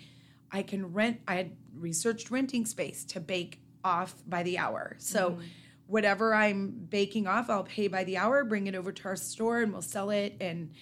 I 0.51 0.63
can 0.63 0.93
rent, 0.93 1.21
I 1.27 1.37
had 1.37 1.53
researched 1.75 2.31
renting 2.31 2.67
space 2.67 3.05
to 3.07 3.21
bake 3.21 3.61
off 3.85 4.15
by 4.27 4.43
the 4.43 4.59
hour. 4.59 4.97
So 4.99 5.31
mm-hmm. 5.31 5.43
whatever 5.87 6.35
I'm 6.35 6.71
baking 6.91 7.27
off, 7.27 7.49
I'll 7.49 7.65
pay 7.65 7.89
by 7.89 8.05
the 8.05 8.17
hour, 8.17 8.45
bring 8.45 8.67
it 8.67 8.75
over 8.75 8.93
to 8.93 9.05
our 9.09 9.17
store 9.17 9.63
and 9.63 9.73
we'll 9.73 9.83
sell 9.83 10.11
it 10.11 10.37
and, 10.41 10.73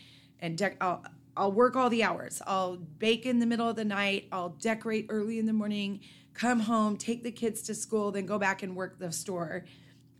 and 0.41 0.59
dec- 0.59 0.77
I'll, 0.81 1.05
I'll 1.37 1.53
work 1.53 1.77
all 1.77 1.91
the 1.91 2.03
hours. 2.03 2.41
I'll 2.47 2.77
bake 2.77 3.27
in 3.27 3.41
the 3.41 3.47
middle 3.47 3.69
of 3.69 3.77
the 3.77 3.85
night. 3.85 4.29
I'll 4.33 4.51
decorate 4.51 5.07
early 5.09 5.39
in 5.39 5.47
the 5.47 5.53
morning, 5.53 6.01
come 6.33 6.61
home, 6.61 6.97
take 6.97 7.23
the 7.23 7.33
kids 7.33 7.63
to 7.63 7.75
school, 7.75 8.11
then 8.11 8.27
go 8.27 8.39
back 8.39 8.63
and 8.63 8.75
work 8.75 8.99
the 8.99 9.13
store 9.13 9.65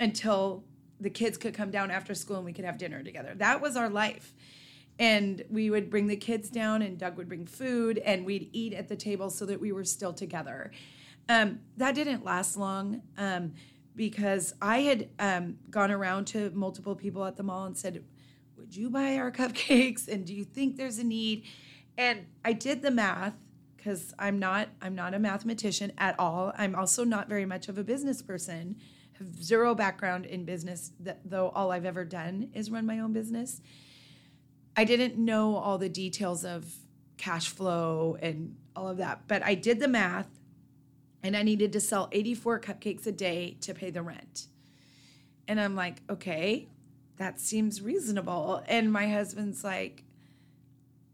until 0.01 0.65
the 1.05 1.11
kids 1.11 1.37
could 1.37 1.53
come 1.55 1.71
down 1.71 1.91
after 1.91 2.15
school 2.15 2.37
and 2.37 2.45
we 2.45 2.53
could 2.53 2.65
have 2.65 2.79
dinner 2.79 3.03
together. 3.03 3.35
That 3.37 3.61
was 3.61 3.77
our 3.77 3.91
life. 3.91 4.35
And 4.99 5.45
we 5.51 5.71
would 5.71 5.91
bring 5.91 6.07
the 6.07 6.17
kids 6.17 6.49
down, 6.49 6.81
and 6.81 6.97
Doug 6.97 7.17
would 7.17 7.29
bring 7.29 7.47
food, 7.47 7.99
and 7.99 8.25
we'd 8.25 8.49
eat 8.53 8.73
at 8.73 8.89
the 8.89 8.95
table 8.97 9.29
so 9.29 9.45
that 9.47 9.61
we 9.61 9.73
were 9.73 9.85
still 9.85 10.13
together. 10.13 10.71
Um, 11.29 11.61
that 11.77 11.95
didn't 11.97 12.25
last 12.25 12.57
long 12.57 13.03
um, 13.19 13.55
because 13.97 14.55
I 14.63 14.79
had 14.79 15.09
um, 15.19 15.59
gone 15.69 15.91
around 15.91 16.27
to 16.29 16.51
multiple 16.51 16.95
people 16.95 17.25
at 17.25 17.37
the 17.37 17.43
mall 17.43 17.67
and 17.67 17.77
said, 17.77 18.05
Would 18.57 18.75
you 18.75 18.89
buy 18.89 19.19
our 19.19 19.31
cupcakes? 19.33 20.07
And 20.07 20.25
do 20.25 20.33
you 20.33 20.45
think 20.45 20.77
there's 20.77 20.99
a 20.99 21.05
need? 21.05 21.45
And 21.99 22.27
I 22.45 22.53
did 22.53 22.83
the 22.83 22.91
math 22.91 23.35
because 23.77 24.15
I'm 24.19 24.39
not 24.39 24.69
I'm 24.81 24.95
not 24.95 25.13
a 25.13 25.19
mathematician 25.19 25.93
at 25.99 26.19
all. 26.19 26.53
I'm 26.57 26.75
also 26.75 27.05
not 27.05 27.29
very 27.29 27.45
much 27.45 27.69
of 27.69 27.79
a 27.79 27.85
business 27.85 28.23
person. 28.23 28.77
Have 29.19 29.43
zero 29.43 29.75
background 29.75 30.27
in 30.27 30.45
business, 30.45 30.93
that, 31.01 31.21
though 31.25 31.51
all 31.51 31.71
I've 31.71 31.85
ever 31.85 32.05
done 32.05 32.51
is 32.53 32.71
run 32.71 32.85
my 32.85 32.99
own 32.99 33.13
business. 33.13 33.61
I 34.77 34.85
didn't 34.85 35.17
know 35.17 35.57
all 35.57 35.79
the 35.79 35.89
details 35.89 36.45
of 36.45 36.67
cash 37.17 37.49
flow 37.49 38.17
and 38.21 38.57
all 38.75 38.89
of 38.89 38.97
that, 38.97 39.29
but 39.29 39.43
I 39.45 39.55
did 39.55 39.79
the 39.79 39.89
math 39.89 40.29
and 41.23 41.37
I 41.37 41.43
needed 41.43 41.73
to 41.73 41.81
sell 41.81 42.09
84 42.13 42.61
cupcakes 42.61 43.07
a 43.07 43.13
day 43.13 43.57
to 43.61 43.73
pay 43.73 43.91
the 43.91 44.03
rent. 44.03 44.49
And 45.47 45.61
I'm 45.61 45.77
like, 45.77 46.03
okay, 46.11 46.69
that 47.17 47.41
seems 47.41 47.81
reasonable. 47.81 48.63
And 48.67 48.93
my 48.93 49.09
husband's 49.09 49.63
like, 49.63 50.05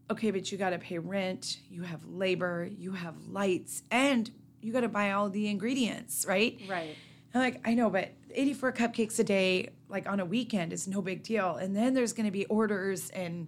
okay, 0.09 0.31
but 0.31 0.51
you 0.51 0.57
got 0.57 0.71
to 0.71 0.79
pay 0.79 0.97
rent, 0.97 1.57
you 1.69 1.83
have 1.83 2.05
labor, 2.05 2.67
you 2.77 2.91
have 2.93 3.15
lights, 3.29 3.83
and 3.91 4.29
you 4.61 4.73
got 4.73 4.81
to 4.81 4.89
buy 4.89 5.11
all 5.11 5.29
the 5.29 5.47
ingredients, 5.47 6.25
right? 6.27 6.59
Right. 6.67 6.95
I'm 7.33 7.41
like, 7.41 7.61
I 7.65 7.73
know, 7.73 7.89
but 7.89 8.11
84 8.33 8.73
cupcakes 8.73 9.19
a 9.19 9.23
day, 9.23 9.69
like 9.89 10.07
on 10.07 10.19
a 10.19 10.25
weekend, 10.25 10.73
is 10.73 10.87
no 10.87 11.01
big 11.01 11.23
deal. 11.23 11.55
And 11.55 11.75
then 11.75 11.93
there's 11.93 12.13
going 12.13 12.25
to 12.25 12.31
be 12.31 12.45
orders, 12.45 13.09
and 13.11 13.47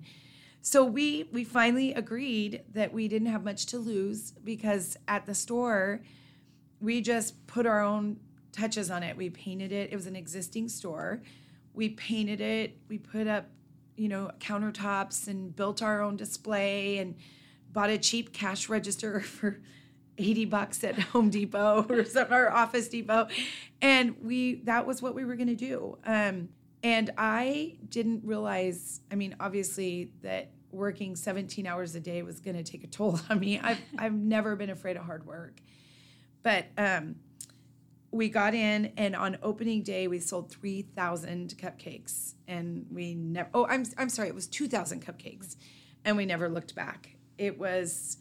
so 0.61 0.85
we 0.85 1.27
we 1.31 1.43
finally 1.43 1.93
agreed 1.93 2.61
that 2.73 2.93
we 2.93 3.07
didn't 3.07 3.27
have 3.27 3.43
much 3.43 3.65
to 3.67 3.77
lose 3.77 4.31
because 4.43 4.97
at 5.07 5.25
the 5.25 5.35
store, 5.35 6.01
we 6.79 7.01
just 7.01 7.45
put 7.47 7.65
our 7.65 7.81
own 7.81 8.17
touches 8.53 8.89
on 8.89 9.03
it. 9.03 9.17
We 9.17 9.29
painted 9.29 9.71
it. 9.71 9.91
It 9.91 9.95
was 9.95 10.07
an 10.07 10.15
existing 10.15 10.69
store. 10.69 11.21
We 11.73 11.89
painted 11.89 12.39
it. 12.39 12.77
We 12.87 12.97
put 12.97 13.27
up 13.27 13.47
you 13.95 14.07
know, 14.07 14.31
countertops 14.39 15.27
and 15.27 15.55
built 15.55 15.81
our 15.81 16.01
own 16.01 16.15
display 16.15 16.97
and 16.97 17.15
bought 17.71 17.89
a 17.89 17.97
cheap 17.97 18.33
cash 18.33 18.69
register 18.69 19.19
for 19.21 19.59
80 20.17 20.45
bucks 20.45 20.83
at 20.83 20.97
Home 20.99 21.29
Depot 21.29 21.85
or 21.89 22.05
some 22.05 22.31
or 22.31 22.51
Office 22.51 22.87
Depot. 22.87 23.27
And 23.81 24.15
we 24.21 24.55
that 24.63 24.85
was 24.85 25.01
what 25.01 25.15
we 25.15 25.25
were 25.25 25.35
gonna 25.35 25.55
do. 25.55 25.97
Um, 26.05 26.49
and 26.83 27.11
I 27.17 27.77
didn't 27.87 28.25
realize, 28.25 29.01
I 29.11 29.15
mean, 29.15 29.35
obviously 29.39 30.11
that 30.21 30.51
working 30.71 31.15
17 31.15 31.65
hours 31.67 31.95
a 31.95 31.99
day 31.99 32.23
was 32.23 32.39
gonna 32.39 32.63
take 32.63 32.83
a 32.83 32.87
toll 32.87 33.19
on 33.29 33.39
me. 33.39 33.59
I've 33.59 33.81
I've 33.97 34.13
never 34.13 34.55
been 34.55 34.69
afraid 34.69 34.97
of 34.97 35.03
hard 35.03 35.25
work. 35.25 35.59
But 36.41 36.65
um 36.77 37.15
we 38.13 38.29
got 38.29 38.53
in 38.53 38.93
and 38.95 39.15
on 39.15 39.37
opening 39.41 39.81
day 39.81 40.07
we 40.07 40.19
sold 40.19 40.51
3000 40.51 41.55
cupcakes 41.57 42.35
and 42.47 42.85
we 42.91 43.15
never 43.15 43.49
oh 43.55 43.65
i'm, 43.67 43.83
I'm 43.97 44.07
sorry 44.07 44.27
it 44.27 44.35
was 44.35 44.45
2000 44.47 45.03
cupcakes 45.03 45.55
and 46.05 46.15
we 46.15 46.25
never 46.25 46.47
looked 46.47 46.75
back 46.75 47.15
it 47.39 47.57
was 47.57 48.17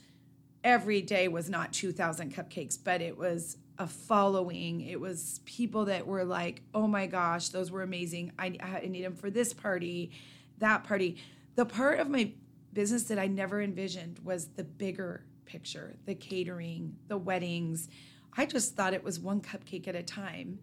every 0.65 1.03
day 1.03 1.29
was 1.29 1.51
not 1.51 1.73
2000 1.73 2.33
cupcakes 2.33 2.79
but 2.83 3.01
it 3.01 3.17
was 3.17 3.57
a 3.79 3.87
following 3.87 4.81
it 4.83 5.01
was 5.01 5.41
people 5.45 5.87
that 5.87 6.07
were 6.07 6.25
like 6.25 6.63
oh 6.75 6.87
my 6.87 7.07
gosh 7.07 7.49
those 7.49 7.71
were 7.71 7.83
amazing 7.83 8.33
i, 8.39 8.57
I 8.61 8.87
need 8.87 9.05
them 9.05 9.15
for 9.15 9.31
this 9.31 9.53
party 9.53 10.13
that 10.59 10.85
party 10.85 11.17
the 11.57 11.65
part 11.67 11.99
of 11.99 12.09
my 12.09 12.33
business 12.73 13.05
that 13.05 13.19
i 13.19 13.27
never 13.27 13.61
envisioned 13.61 14.21
was 14.23 14.49
the 14.49 14.65
bigger 14.65 15.25
picture 15.47 15.97
the 16.07 16.15
catering 16.15 16.97
the 17.09 17.19
weddings 17.19 17.89
I 18.37 18.47
just 18.47 18.77
thought 18.77 18.95
it 18.95 19.05
was 19.05 19.21
one 19.21 19.41
cupcake 19.41 19.89
at 19.89 19.95
a 19.95 20.03
time. 20.03 20.59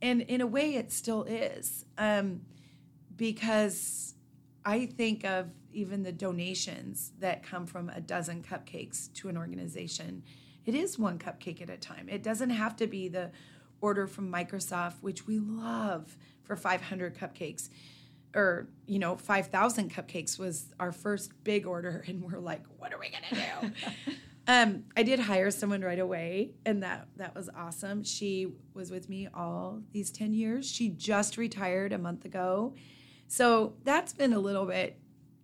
And 0.00 0.22
in 0.22 0.40
a 0.40 0.46
way, 0.46 0.76
it 0.76 0.92
still 0.92 1.24
is. 1.24 1.84
Um, 1.98 2.42
because 3.16 4.14
I 4.64 4.86
think 4.86 5.24
of 5.24 5.48
even 5.72 6.02
the 6.02 6.12
donations 6.12 7.12
that 7.18 7.42
come 7.42 7.66
from 7.66 7.88
a 7.88 8.00
dozen 8.00 8.42
cupcakes 8.42 9.12
to 9.14 9.28
an 9.28 9.36
organization. 9.36 10.22
It 10.64 10.74
is 10.74 10.98
one 10.98 11.18
cupcake 11.18 11.60
at 11.60 11.70
a 11.70 11.76
time. 11.76 12.08
It 12.08 12.22
doesn't 12.22 12.50
have 12.50 12.76
to 12.76 12.86
be 12.86 13.08
the 13.08 13.30
order 13.80 14.06
from 14.06 14.30
Microsoft, 14.30 14.94
which 15.00 15.26
we 15.26 15.38
love 15.38 16.16
for 16.44 16.56
500 16.56 17.16
cupcakes 17.16 17.68
or 18.34 18.66
you 18.86 18.98
know 18.98 19.14
5000 19.14 19.92
cupcakes 19.92 20.38
was 20.38 20.72
our 20.80 20.90
first 20.90 21.32
big 21.44 21.66
order 21.66 22.02
and 22.06 22.22
we're 22.22 22.38
like 22.38 22.62
what 22.78 22.90
are 22.90 22.98
we 22.98 23.10
going 23.10 23.24
to 23.28 23.34
do 23.34 24.12
Um, 24.48 24.84
I 24.96 25.04
did 25.04 25.20
hire 25.20 25.50
someone 25.52 25.82
right 25.82 25.98
away, 25.98 26.50
and 26.66 26.82
that 26.82 27.06
that 27.16 27.34
was 27.34 27.48
awesome. 27.56 28.02
She 28.02 28.48
was 28.74 28.90
with 28.90 29.08
me 29.08 29.28
all 29.32 29.82
these 29.92 30.10
ten 30.10 30.32
years. 30.32 30.68
She 30.68 30.88
just 30.88 31.36
retired 31.36 31.92
a 31.92 31.98
month 31.98 32.24
ago, 32.24 32.74
so 33.28 33.74
that's 33.84 34.12
been 34.12 34.32
a 34.32 34.40
little 34.40 34.66
bit 34.66 34.98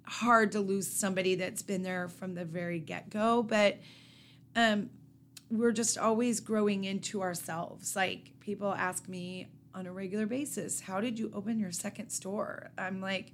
hard 0.09 0.53
to 0.53 0.61
lose 0.61 0.87
somebody 0.87 1.35
that's 1.35 1.63
been 1.63 1.83
there 1.83 2.09
from 2.09 2.35
the 2.35 2.45
very 2.45 2.81
get 2.81 3.11
go. 3.11 3.43
But 3.43 3.79
um, 4.57 4.91
we're 5.51 5.73
just 5.73 5.99
always 5.99 6.41
growing 6.41 6.85
into 6.85 7.23
ourselves. 7.23 7.95
Like 7.95 8.33
people 8.41 8.73
ask 8.73 9.09
me 9.09 9.49
on 9.75 9.87
a 9.87 9.93
regular 9.93 10.27
basis, 10.27 10.81
"How 10.81 11.01
did 11.01 11.19
you 11.19 11.31
open 11.35 11.59
your 11.59 11.73
second 11.73 12.11
store?" 12.11 12.71
I'm 12.79 13.01
like, 13.01 13.33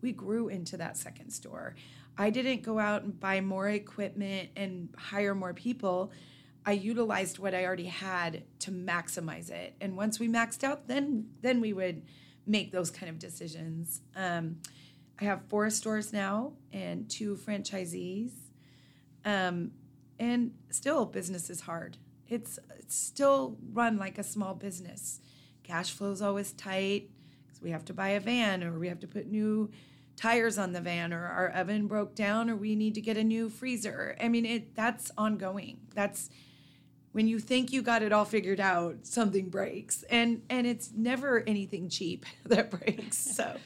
"We 0.00 0.12
grew 0.12 0.48
into 0.48 0.76
that 0.78 0.96
second 0.96 1.30
store." 1.30 1.74
I 2.16 2.30
didn't 2.30 2.62
go 2.62 2.78
out 2.78 3.02
and 3.02 3.18
buy 3.18 3.40
more 3.40 3.68
equipment 3.68 4.50
and 4.56 4.88
hire 4.96 5.34
more 5.34 5.52
people. 5.52 6.12
I 6.64 6.72
utilized 6.72 7.38
what 7.38 7.54
I 7.54 7.64
already 7.66 7.86
had 7.86 8.44
to 8.60 8.70
maximize 8.70 9.50
it. 9.50 9.74
And 9.80 9.96
once 9.96 10.18
we 10.18 10.28
maxed 10.28 10.64
out, 10.64 10.88
then 10.88 11.26
then 11.42 11.60
we 11.60 11.72
would 11.72 12.02
make 12.46 12.72
those 12.72 12.90
kind 12.90 13.10
of 13.10 13.18
decisions. 13.18 14.00
Um, 14.16 14.56
I 15.20 15.24
have 15.24 15.42
four 15.48 15.70
stores 15.70 16.12
now 16.12 16.52
and 16.72 17.08
two 17.08 17.36
franchisees. 17.36 18.32
Um, 19.24 19.72
and 20.18 20.52
still, 20.70 21.06
business 21.06 21.50
is 21.50 21.62
hard. 21.62 21.96
It's, 22.28 22.58
it's 22.78 22.96
still 22.96 23.56
run 23.72 23.96
like 23.96 24.18
a 24.18 24.22
small 24.22 24.54
business. 24.54 25.20
Cash 25.62 25.92
flow 25.92 26.10
is 26.10 26.22
always 26.22 26.52
tight 26.52 27.10
because 27.46 27.62
we 27.62 27.70
have 27.70 27.84
to 27.86 27.92
buy 27.92 28.10
a 28.10 28.20
van 28.20 28.62
or 28.62 28.78
we 28.78 28.88
have 28.88 29.00
to 29.00 29.06
put 29.06 29.26
new 29.26 29.70
tires 30.16 30.58
on 30.58 30.72
the 30.72 30.80
van 30.80 31.12
or 31.12 31.26
our 31.26 31.48
oven 31.50 31.86
broke 31.86 32.14
down 32.14 32.48
or 32.50 32.56
we 32.56 32.76
need 32.76 32.94
to 32.94 33.00
get 33.00 33.16
a 33.16 33.24
new 33.24 33.48
freezer. 33.48 34.16
I 34.20 34.28
mean, 34.28 34.46
it 34.46 34.74
that's 34.74 35.10
ongoing. 35.16 35.78
That's 35.94 36.30
when 37.12 37.28
you 37.28 37.38
think 37.38 37.72
you 37.72 37.82
got 37.82 38.02
it 38.02 38.12
all 38.12 38.24
figured 38.24 38.60
out, 38.60 39.06
something 39.06 39.48
breaks. 39.48 40.02
And 40.04 40.42
and 40.50 40.66
it's 40.66 40.90
never 40.94 41.42
anything 41.46 41.88
cheap 41.88 42.26
that 42.44 42.70
breaks. 42.70 43.18
So 43.18 43.56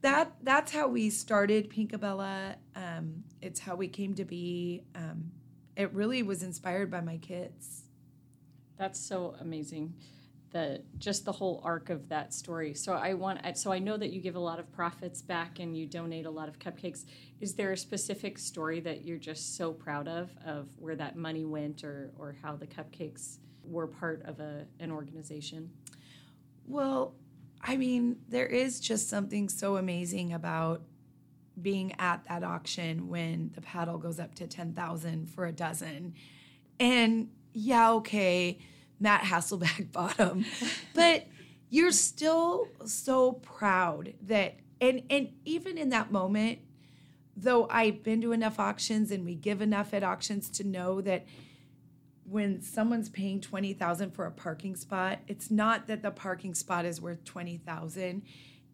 that 0.00 0.32
that's 0.42 0.72
how 0.72 0.88
we 0.88 1.10
started 1.10 1.70
Pinkabella. 1.70 2.56
Um, 2.76 3.24
it's 3.42 3.60
how 3.60 3.74
we 3.74 3.88
came 3.88 4.14
to 4.14 4.24
be. 4.24 4.82
Um, 4.94 5.32
it 5.76 5.92
really 5.92 6.22
was 6.22 6.42
inspired 6.42 6.90
by 6.90 7.00
my 7.00 7.18
kids. 7.18 7.84
That's 8.76 9.00
so 9.00 9.34
amazing 9.40 9.94
the 10.50 10.82
just 10.98 11.24
the 11.24 11.32
whole 11.32 11.60
arc 11.64 11.90
of 11.90 12.08
that 12.08 12.32
story. 12.32 12.74
So 12.74 12.92
I 12.92 13.14
want 13.14 13.40
so 13.56 13.72
I 13.72 13.78
know 13.78 13.96
that 13.96 14.12
you 14.12 14.20
give 14.20 14.36
a 14.36 14.40
lot 14.40 14.58
of 14.58 14.70
profits 14.72 15.22
back 15.22 15.58
and 15.58 15.76
you 15.76 15.86
donate 15.86 16.26
a 16.26 16.30
lot 16.30 16.48
of 16.48 16.58
cupcakes. 16.58 17.04
Is 17.40 17.54
there 17.54 17.72
a 17.72 17.76
specific 17.76 18.38
story 18.38 18.80
that 18.80 19.04
you're 19.04 19.18
just 19.18 19.56
so 19.56 19.72
proud 19.72 20.08
of 20.08 20.30
of 20.44 20.68
where 20.78 20.96
that 20.96 21.16
money 21.16 21.44
went 21.44 21.84
or 21.84 22.12
or 22.18 22.36
how 22.42 22.56
the 22.56 22.66
cupcakes 22.66 23.38
were 23.64 23.86
part 23.86 24.22
of 24.24 24.40
a 24.40 24.66
an 24.80 24.90
organization? 24.90 25.70
Well, 26.66 27.14
I 27.68 27.76
mean, 27.76 28.16
there 28.30 28.46
is 28.46 28.80
just 28.80 29.10
something 29.10 29.50
so 29.50 29.76
amazing 29.76 30.32
about 30.32 30.80
being 31.60 31.94
at 31.98 32.24
that 32.26 32.42
auction 32.42 33.08
when 33.08 33.50
the 33.54 33.60
paddle 33.60 33.98
goes 33.98 34.18
up 34.18 34.34
to 34.36 34.46
10,000 34.46 35.28
for 35.28 35.44
a 35.44 35.52
dozen. 35.52 36.14
And 36.80 37.28
yeah, 37.52 37.92
okay, 37.92 38.58
Matt 38.98 39.20
Hasselbeck 39.20 39.92
bottom. 39.92 40.46
but 40.94 41.26
you're 41.68 41.92
still 41.92 42.68
so 42.86 43.32
proud 43.32 44.14
that 44.22 44.56
and 44.80 45.02
and 45.10 45.32
even 45.44 45.76
in 45.76 45.90
that 45.90 46.10
moment, 46.10 46.60
though 47.36 47.68
I've 47.68 48.02
been 48.02 48.22
to 48.22 48.32
enough 48.32 48.58
auctions 48.58 49.10
and 49.10 49.26
we 49.26 49.34
give 49.34 49.60
enough 49.60 49.92
at 49.92 50.02
auctions 50.02 50.48
to 50.50 50.64
know 50.64 51.02
that 51.02 51.26
when 52.28 52.60
someone's 52.60 53.08
paying 53.08 53.40
20,000 53.40 54.10
for 54.10 54.26
a 54.26 54.30
parking 54.30 54.76
spot, 54.76 55.20
it's 55.28 55.50
not 55.50 55.86
that 55.86 56.02
the 56.02 56.10
parking 56.10 56.54
spot 56.54 56.84
is 56.84 57.00
worth 57.00 57.24
20,000. 57.24 58.22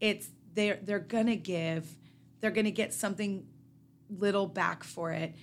It's 0.01 0.29
they're 0.55 0.79
they're 0.83 0.99
going 0.99 1.27
to 1.27 1.37
give, 1.37 1.97
they're 2.41 2.51
going 2.51 2.65
to 2.65 2.71
get 2.71 2.93
something 2.93 3.47
little 4.09 4.47
back 4.47 4.85
for 4.85 5.13
it. 5.13 5.35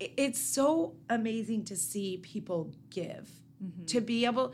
It's 0.00 0.40
so 0.40 0.94
amazing 1.08 1.64
to 1.64 1.76
see 1.76 2.18
people 2.18 2.72
give 2.90 3.30
mm-hmm. 3.62 3.84
to 3.86 4.00
be 4.00 4.24
able 4.24 4.52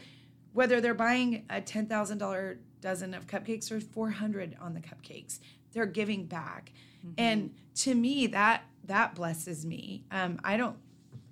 whether 0.53 0.81
they're 0.81 0.95
buying 0.95 1.45
a 1.51 1.61
$10,000 1.61 2.59
dozen 2.81 3.13
of 3.13 3.27
cupcakes 3.27 3.73
or 3.73 3.81
400 3.81 4.57
on 4.61 4.75
the 4.75 4.81
cupcakes 4.81 5.41
they're 5.73 5.87
giving 5.87 6.27
back 6.27 6.73
mm-hmm. 6.99 7.15
and 7.17 7.55
to 7.75 7.95
me 7.95 8.27
that 8.27 8.63
that 8.85 9.15
blesses 9.15 9.65
me 9.65 10.05
um, 10.11 10.39
i 10.45 10.57
don't 10.57 10.77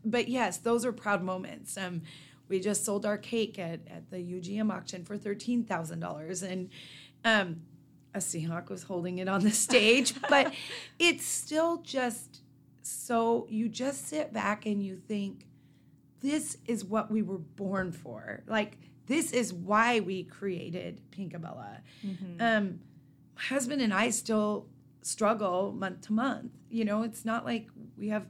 but 0.05 0.29
yes 0.29 0.59
those 0.59 0.85
are 0.85 0.93
proud 0.93 1.23
moments 1.23 1.77
um, 1.77 2.03
we 2.49 2.61
just 2.61 2.85
sold 2.85 3.07
our 3.07 3.19
cake 3.19 3.59
at, 3.59 3.81
at 3.89 4.11
the 4.11 4.19
ugm 4.19 4.73
auction 4.73 5.05
for 5.05 5.17
$13000 5.17 6.43
and 6.43 6.69
um, 7.25 7.63
a 8.15 8.19
Seahawk 8.19 8.69
was 8.69 8.83
holding 8.83 9.19
it 9.19 9.29
on 9.29 9.43
the 9.43 9.51
stage, 9.51 10.15
but 10.29 10.53
it's 10.99 11.25
still 11.25 11.79
just 11.79 12.43
so 12.83 13.47
you 13.49 13.69
just 13.69 14.09
sit 14.09 14.33
back 14.33 14.67
and 14.67 14.85
you 14.85 14.97
think, 14.97 15.47
this 16.21 16.57
is 16.67 16.85
what 16.85 17.11
we 17.11 17.23
were 17.23 17.39
born 17.39 17.91
for. 17.91 18.43
Like, 18.47 18.79
this 19.07 19.33
is 19.33 19.53
why 19.53 20.01
we 20.01 20.25
created 20.25 21.01
Pinkabella. 21.11 21.81
Mm-hmm. 22.07 22.41
Um, 22.41 22.81
my 23.35 23.43
husband 23.43 23.83
and 23.83 23.93
I 23.93 24.11
still 24.11 24.67
struggle 25.03 25.73
month 25.73 26.03
to 26.03 26.13
month. 26.13 26.53
You 26.71 26.85
know, 26.85 27.03
it's 27.03 27.25
not 27.25 27.45
like 27.45 27.69
we 27.97 28.09
have, 28.11 28.27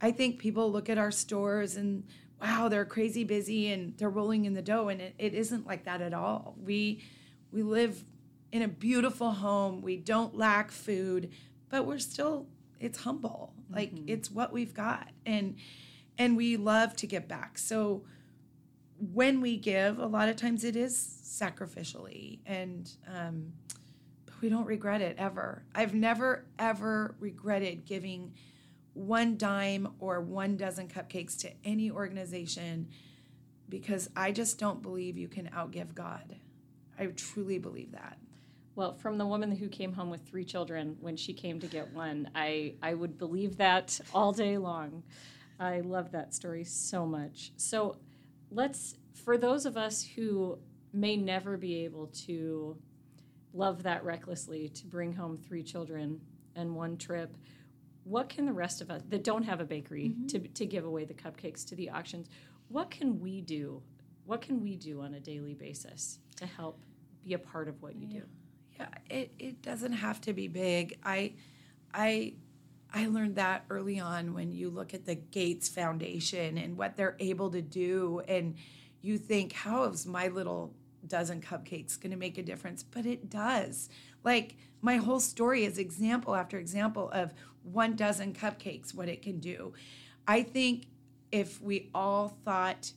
I 0.00 0.10
think 0.12 0.38
people 0.38 0.70
look 0.70 0.88
at 0.88 0.98
our 0.98 1.10
stores 1.10 1.76
and 1.76 2.04
wow, 2.40 2.68
they're 2.68 2.84
crazy 2.84 3.24
busy 3.24 3.72
and 3.72 3.96
they're 3.98 4.10
rolling 4.10 4.44
in 4.44 4.54
the 4.54 4.62
dough. 4.62 4.88
And 4.88 5.00
it, 5.00 5.14
it 5.18 5.34
isn't 5.34 5.66
like 5.66 5.84
that 5.84 6.00
at 6.00 6.14
all. 6.14 6.54
We, 6.62 7.02
we 7.50 7.62
live 7.62 8.04
in 8.52 8.62
a 8.62 8.68
beautiful 8.68 9.32
home. 9.32 9.82
We 9.82 9.96
don't 9.96 10.36
lack 10.36 10.70
food, 10.70 11.30
but 11.68 11.84
we're 11.84 11.98
still, 11.98 12.46
it's 12.78 12.98
humble. 13.00 13.52
Like 13.70 13.92
mm-hmm. 13.92 14.08
it's 14.08 14.30
what 14.30 14.52
we've 14.52 14.72
got. 14.72 15.08
And, 15.26 15.56
and 16.16 16.36
we 16.36 16.56
love 16.56 16.94
to 16.96 17.06
give 17.06 17.26
back. 17.26 17.58
So 17.58 18.04
when 19.12 19.40
we 19.40 19.56
give, 19.56 19.98
a 19.98 20.06
lot 20.06 20.28
of 20.28 20.36
times 20.36 20.64
it 20.64 20.76
is 20.76 20.94
sacrificially 21.24 22.38
and, 22.46 22.90
um, 23.12 23.52
but 24.26 24.40
we 24.40 24.48
don't 24.48 24.66
regret 24.66 25.00
it 25.00 25.16
ever. 25.18 25.64
I've 25.74 25.94
never, 25.94 26.44
ever 26.58 27.16
regretted 27.18 27.84
giving 27.84 28.32
one 28.98 29.36
dime 29.36 29.88
or 30.00 30.20
one 30.20 30.56
dozen 30.56 30.88
cupcakes 30.88 31.38
to 31.38 31.50
any 31.64 31.90
organization 31.90 32.88
because 33.68 34.10
I 34.16 34.32
just 34.32 34.58
don't 34.58 34.82
believe 34.82 35.16
you 35.16 35.28
can 35.28 35.48
outgive 35.50 35.94
God. 35.94 36.36
I 36.98 37.06
truly 37.06 37.58
believe 37.58 37.92
that. 37.92 38.18
Well, 38.74 38.94
from 38.94 39.18
the 39.18 39.26
woman 39.26 39.52
who 39.52 39.68
came 39.68 39.92
home 39.92 40.10
with 40.10 40.26
three 40.26 40.44
children 40.44 40.96
when 41.00 41.16
she 41.16 41.32
came 41.32 41.60
to 41.60 41.66
get 41.66 41.92
one, 41.92 42.30
I, 42.34 42.74
I 42.82 42.94
would 42.94 43.18
believe 43.18 43.56
that 43.58 44.00
all 44.12 44.32
day 44.32 44.58
long. 44.58 45.04
I 45.60 45.80
love 45.80 46.12
that 46.12 46.34
story 46.34 46.64
so 46.64 47.06
much. 47.06 47.52
So 47.56 47.98
let's, 48.50 48.96
for 49.14 49.38
those 49.38 49.64
of 49.64 49.76
us 49.76 50.02
who 50.02 50.58
may 50.92 51.16
never 51.16 51.56
be 51.56 51.84
able 51.84 52.08
to 52.26 52.76
love 53.52 53.84
that 53.84 54.04
recklessly, 54.04 54.68
to 54.70 54.86
bring 54.86 55.12
home 55.12 55.36
three 55.36 55.62
children 55.62 56.20
and 56.56 56.74
one 56.74 56.96
trip, 56.96 57.36
what 58.08 58.28
can 58.28 58.46
the 58.46 58.52
rest 58.52 58.80
of 58.80 58.90
us 58.90 59.02
that 59.08 59.22
don't 59.22 59.42
have 59.42 59.60
a 59.60 59.64
bakery 59.64 60.10
mm-hmm. 60.10 60.26
to, 60.26 60.38
to 60.38 60.66
give 60.66 60.84
away 60.84 61.04
the 61.04 61.14
cupcakes 61.14 61.66
to 61.66 61.74
the 61.74 61.90
auctions, 61.90 62.28
what 62.68 62.90
can 62.90 63.20
we 63.20 63.40
do? 63.40 63.82
What 64.24 64.40
can 64.40 64.62
we 64.62 64.76
do 64.76 65.02
on 65.02 65.14
a 65.14 65.20
daily 65.20 65.54
basis 65.54 66.18
to 66.36 66.46
help 66.46 66.78
be 67.24 67.34
a 67.34 67.38
part 67.38 67.68
of 67.68 67.82
what 67.82 67.96
you 67.96 68.06
yeah. 68.08 68.20
do? 68.20 68.26
Yeah, 68.78 68.88
it, 69.10 69.32
it 69.38 69.62
doesn't 69.62 69.92
have 69.92 70.20
to 70.22 70.32
be 70.32 70.48
big. 70.48 70.98
I 71.04 71.32
I 71.92 72.34
I 72.92 73.06
learned 73.08 73.36
that 73.36 73.64
early 73.68 74.00
on 74.00 74.34
when 74.34 74.52
you 74.52 74.70
look 74.70 74.94
at 74.94 75.04
the 75.04 75.14
Gates 75.14 75.68
Foundation 75.68 76.56
and 76.56 76.76
what 76.76 76.96
they're 76.96 77.16
able 77.18 77.50
to 77.50 77.60
do 77.60 78.22
and 78.26 78.54
you 79.02 79.18
think, 79.18 79.52
how 79.52 79.84
is 79.84 80.06
my 80.06 80.28
little 80.28 80.72
dozen 81.08 81.40
cupcakes 81.40 82.00
going 82.00 82.10
to 82.10 82.16
make 82.16 82.38
a 82.38 82.42
difference? 82.42 82.82
But 82.82 83.06
it 83.06 83.30
does. 83.30 83.88
Like 84.24 84.56
my 84.80 84.96
whole 84.96 85.20
story 85.20 85.64
is 85.64 85.78
example 85.78 86.34
after 86.34 86.58
example 86.58 87.10
of 87.10 87.32
one 87.62 87.96
dozen 87.96 88.32
cupcakes, 88.32 88.94
what 88.94 89.08
it 89.08 89.22
can 89.22 89.40
do. 89.40 89.72
I 90.26 90.42
think 90.42 90.86
if 91.32 91.60
we 91.60 91.90
all 91.94 92.36
thought 92.44 92.92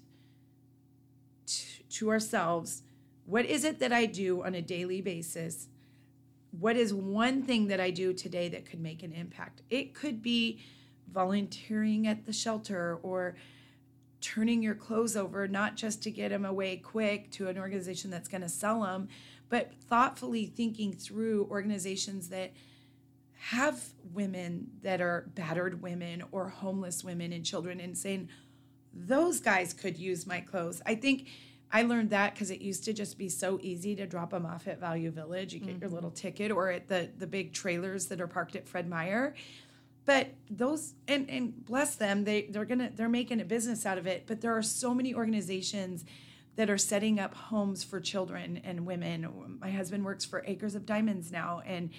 t- 1.46 1.84
to 1.90 2.10
ourselves, 2.10 2.84
what 3.26 3.46
is 3.46 3.64
it 3.64 3.80
that 3.80 3.92
I 3.92 4.06
do 4.06 4.44
on 4.44 4.56
a 4.56 4.62
daily 4.62 5.02
basis? 5.02 5.68
What 6.52 6.76
is 6.76 6.94
one 6.94 7.44
thing 7.44 7.68
that 7.68 7.80
I 7.80 7.92
do 7.92 8.14
today 8.14 8.50
that 8.50 8.66
could 8.66 8.82
make 8.82 9.04
an 9.04 9.14
impact? 9.14 9.62
It 9.70 9.94
could 9.94 10.22
be 10.22 10.60
volunteering 11.12 12.08
at 12.08 12.26
the 12.26 12.34
shelter 12.34 13.00
or 13.04 13.36
turning 14.22 14.62
your 14.62 14.76
clothes 14.76 15.18
over, 15.18 15.48
not 15.48 15.76
just 15.76 16.02
to 16.04 16.12
get 16.12 16.30
them 16.30 16.46
away 16.46 16.78
quick 16.78 17.32
to 17.32 17.48
an 17.48 17.58
organization 17.58 18.10
that's 18.10 18.30
going 18.30 18.42
to 18.42 18.50
sell 18.50 18.84
them, 18.84 19.10
but 19.50 19.74
thoughtfully 19.90 20.46
thinking 20.46 20.94
through 20.94 21.48
organizations 21.50 22.30
that 22.30 22.54
have 23.34 23.84
women 24.14 24.68
that 24.84 25.02
are 25.02 25.26
battered 25.34 25.82
women 25.82 26.24
or 26.32 26.50
homeless 26.50 27.04
women 27.04 27.34
and 27.34 27.44
children 27.44 27.80
and 27.80 27.98
saying, 27.98 28.30
those 28.94 29.40
guys 29.40 29.74
could 29.74 29.98
use 29.98 30.28
my 30.28 30.40
clothes. 30.40 30.82
I 30.86 30.96
think 30.96 31.28
I 31.72 31.84
learned 31.84 32.10
that 32.10 32.34
because 32.34 32.52
it 32.52 32.62
used 32.62 32.84
to 32.86 32.94
just 32.94 33.18
be 33.18 33.30
so 33.30 33.58
easy 33.62 33.96
to 33.96 34.06
drop 34.06 34.32
them 34.32 34.46
off 34.46 34.68
at 34.68 34.80
Value 34.80 35.10
Village. 35.10 35.54
You 35.54 35.60
get 35.60 35.70
mm-hmm. 35.70 35.82
your 35.82 35.90
little 35.90 36.12
ticket 36.12 36.52
or 36.52 36.70
at 36.70 36.88
the, 36.88 37.10
the 37.18 37.28
big 37.28 37.54
trailers 37.54 38.08
that 38.08 38.20
are 38.20 38.28
parked 38.28 38.56
at 38.56 38.68
Fred 38.68 38.90
Meyer. 38.90 39.34
But 40.06 40.34
those 40.50 40.94
and, 41.08 41.30
and 41.30 41.66
bless 41.66 41.96
them, 41.96 42.24
they, 42.24 42.44
they're 42.44 42.66
gonna 42.66 42.92
they're 42.94 43.10
making 43.10 43.40
a 43.40 43.46
business 43.46 43.86
out 43.86 43.98
of 43.98 44.08
it. 44.08 44.24
But 44.28 44.42
there 44.42 44.56
are 44.56 44.64
so 44.64 44.94
many 44.94 45.14
organizations 45.14 46.06
that 46.56 46.70
are 46.70 46.78
setting 46.78 47.20
up 47.20 47.34
homes 47.34 47.84
for 47.84 48.00
children 48.00 48.62
and 48.64 48.86
women. 48.86 49.58
My 49.62 49.72
husband 49.72 50.04
works 50.04 50.26
for 50.26 50.44
Acres 50.46 50.76
of 50.76 50.86
Diamonds 50.86 51.32
now, 51.32 51.62
and 51.66 51.92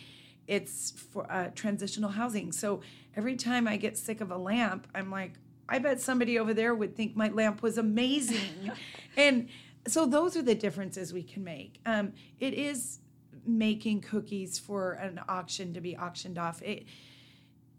it's 0.46 0.90
for 0.90 1.30
uh, 1.30 1.50
transitional 1.54 2.10
housing. 2.10 2.52
So 2.52 2.82
every 3.16 3.36
time 3.36 3.66
I 3.66 3.76
get 3.76 3.96
sick 3.96 4.20
of 4.20 4.30
a 4.30 4.36
lamp, 4.36 4.86
I'm 4.94 5.10
like, 5.10 5.34
I 5.68 5.78
bet 5.78 6.00
somebody 6.00 6.38
over 6.38 6.52
there 6.52 6.74
would 6.74 6.96
think 6.96 7.16
my 7.16 7.28
lamp 7.28 7.62
was 7.62 7.78
amazing. 7.78 8.72
and 9.16 9.48
so 9.86 10.06
those 10.06 10.36
are 10.36 10.42
the 10.42 10.54
differences 10.54 11.12
we 11.12 11.22
can 11.22 11.44
make. 11.44 11.80
Um, 11.86 12.12
it 12.40 12.54
is 12.54 12.98
making 13.46 14.02
cookies 14.02 14.58
for 14.58 14.92
an 14.92 15.20
auction 15.28 15.74
to 15.74 15.80
be 15.80 15.96
auctioned 15.96 16.38
off. 16.38 16.62
It, 16.62 16.84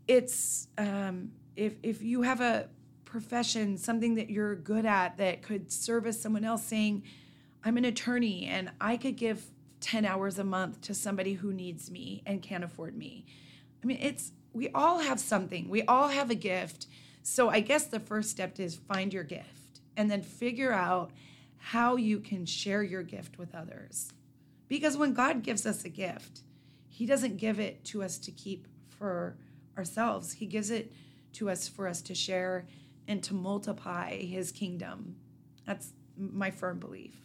it's 0.08 0.68
um, 0.78 1.32
if 1.56 1.76
if 1.84 2.02
you 2.02 2.22
have 2.24 2.42
a 2.42 2.70
profession, 3.06 3.78
something 3.78 4.16
that 4.16 4.30
you're 4.30 4.56
good 4.56 4.86
at 4.86 5.18
that 5.18 5.42
could 5.44 5.72
service 5.72 6.22
someone 6.22 6.44
else, 6.44 6.64
saying, 6.64 7.04
"I'm 7.64 7.78
an 7.78 7.86
attorney 7.86 8.46
and 8.46 8.72
I 8.82 8.98
could 8.98 9.16
give 9.16 9.46
10 9.84 10.06
hours 10.06 10.40
a 10.40 10.44
month 10.46 10.80
to 10.80 10.94
somebody 10.94 11.34
who 11.34 11.52
needs 11.52 11.92
me 11.92 12.24
and 12.26 12.42
can't 12.42 12.64
afford 12.64 12.96
me. 12.96 13.26
I 13.84 13.86
mean, 13.86 14.00
it's, 14.02 14.32
we 14.54 14.70
all 14.70 15.00
have 15.00 15.20
something, 15.20 15.68
we 15.68 15.84
all 15.84 16.08
have 16.08 16.32
a 16.32 16.36
gift. 16.36 16.88
So 17.22 17.50
I 17.50 17.60
guess 17.60 17.86
the 17.86 18.00
first 18.00 18.30
step 18.30 18.60
is 18.60 18.76
find 18.76 19.14
your 19.14 19.26
gift 19.26 19.82
and 19.98 20.10
then 20.10 20.22
figure 20.22 20.72
out 20.72 21.12
how 21.58 21.98
you 21.98 22.20
can 22.20 22.46
share 22.46 22.82
your 22.82 23.04
gift 23.04 23.38
with 23.38 23.54
others. 23.54 24.14
Because 24.70 24.96
when 24.96 25.14
God 25.14 25.44
gives 25.44 25.66
us 25.66 25.84
a 25.84 25.90
gift, 25.90 26.42
He 26.88 27.06
doesn't 27.06 27.38
give 27.38 27.60
it 27.60 27.84
to 27.86 28.04
us 28.04 28.18
to 28.20 28.32
keep 28.32 28.68
for 28.88 29.36
ourselves, 29.78 30.34
He 30.34 30.46
gives 30.46 30.70
it 30.70 30.92
to 31.34 31.50
us 31.50 31.68
for 31.68 31.88
us 31.88 32.02
to 32.04 32.16
share 32.16 32.66
and 33.08 33.24
to 33.24 33.34
multiply 33.34 34.16
His 34.18 34.52
kingdom. 34.52 35.16
That's 35.66 35.94
my 36.18 36.52
firm 36.52 36.80
belief. 36.80 37.16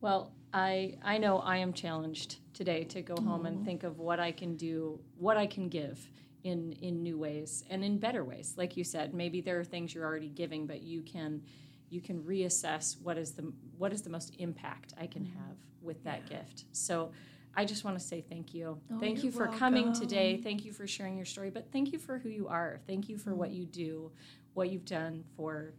Well, 0.00 0.32
I 0.52 0.96
I 1.02 1.18
know 1.18 1.38
I 1.38 1.58
am 1.58 1.72
challenged 1.72 2.36
today 2.52 2.84
to 2.84 3.02
go 3.02 3.14
home 3.16 3.46
and 3.46 3.64
think 3.64 3.84
of 3.84 3.98
what 3.98 4.20
I 4.20 4.32
can 4.32 4.56
do, 4.56 5.00
what 5.16 5.36
I 5.36 5.46
can 5.46 5.68
give 5.68 6.06
in 6.44 6.72
in 6.80 7.02
new 7.02 7.18
ways 7.18 7.64
and 7.70 7.84
in 7.84 7.98
better 7.98 8.24
ways. 8.24 8.54
Like 8.56 8.76
you 8.76 8.84
said, 8.84 9.14
maybe 9.14 9.40
there 9.40 9.58
are 9.58 9.64
things 9.64 9.94
you're 9.94 10.04
already 10.04 10.28
giving, 10.28 10.66
but 10.66 10.82
you 10.82 11.02
can 11.02 11.42
you 11.88 12.00
can 12.00 12.22
reassess 12.22 12.96
what 13.02 13.16
is 13.16 13.32
the 13.32 13.52
what 13.78 13.92
is 13.92 14.02
the 14.02 14.10
most 14.10 14.34
impact 14.38 14.94
I 14.98 15.06
can 15.06 15.22
mm-hmm. 15.22 15.38
have 15.38 15.56
with 15.80 16.02
that 16.04 16.22
yeah. 16.28 16.38
gift. 16.38 16.64
So 16.72 17.12
I 17.54 17.64
just 17.64 17.84
want 17.84 17.98
to 17.98 18.04
say 18.04 18.22
thank 18.22 18.54
you. 18.54 18.78
Oh, 18.90 18.98
thank 18.98 19.22
you 19.22 19.30
for 19.30 19.44
welcome. 19.44 19.58
coming 19.58 19.92
today. 19.92 20.40
Thank 20.42 20.64
you 20.64 20.72
for 20.72 20.86
sharing 20.86 21.16
your 21.16 21.26
story, 21.26 21.50
but 21.50 21.70
thank 21.72 21.92
you 21.92 21.98
for 21.98 22.18
who 22.18 22.28
you 22.28 22.48
are. 22.48 22.80
Thank 22.86 23.08
you 23.08 23.18
for 23.18 23.34
what 23.34 23.50
you 23.50 23.66
do, 23.66 24.10
what 24.54 24.70
you've 24.70 24.84
done 24.86 25.24
for 25.36 25.74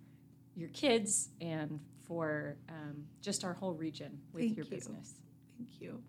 your 0.55 0.69
kids 0.69 1.29
and 1.41 1.79
for 2.03 2.57
um, 2.69 3.05
just 3.21 3.43
our 3.43 3.53
whole 3.53 3.73
region 3.73 4.19
with 4.33 4.43
Thank 4.43 4.57
your 4.57 4.65
you. 4.65 4.71
business. 4.71 5.13
Thank 5.57 5.81
you. 5.81 6.01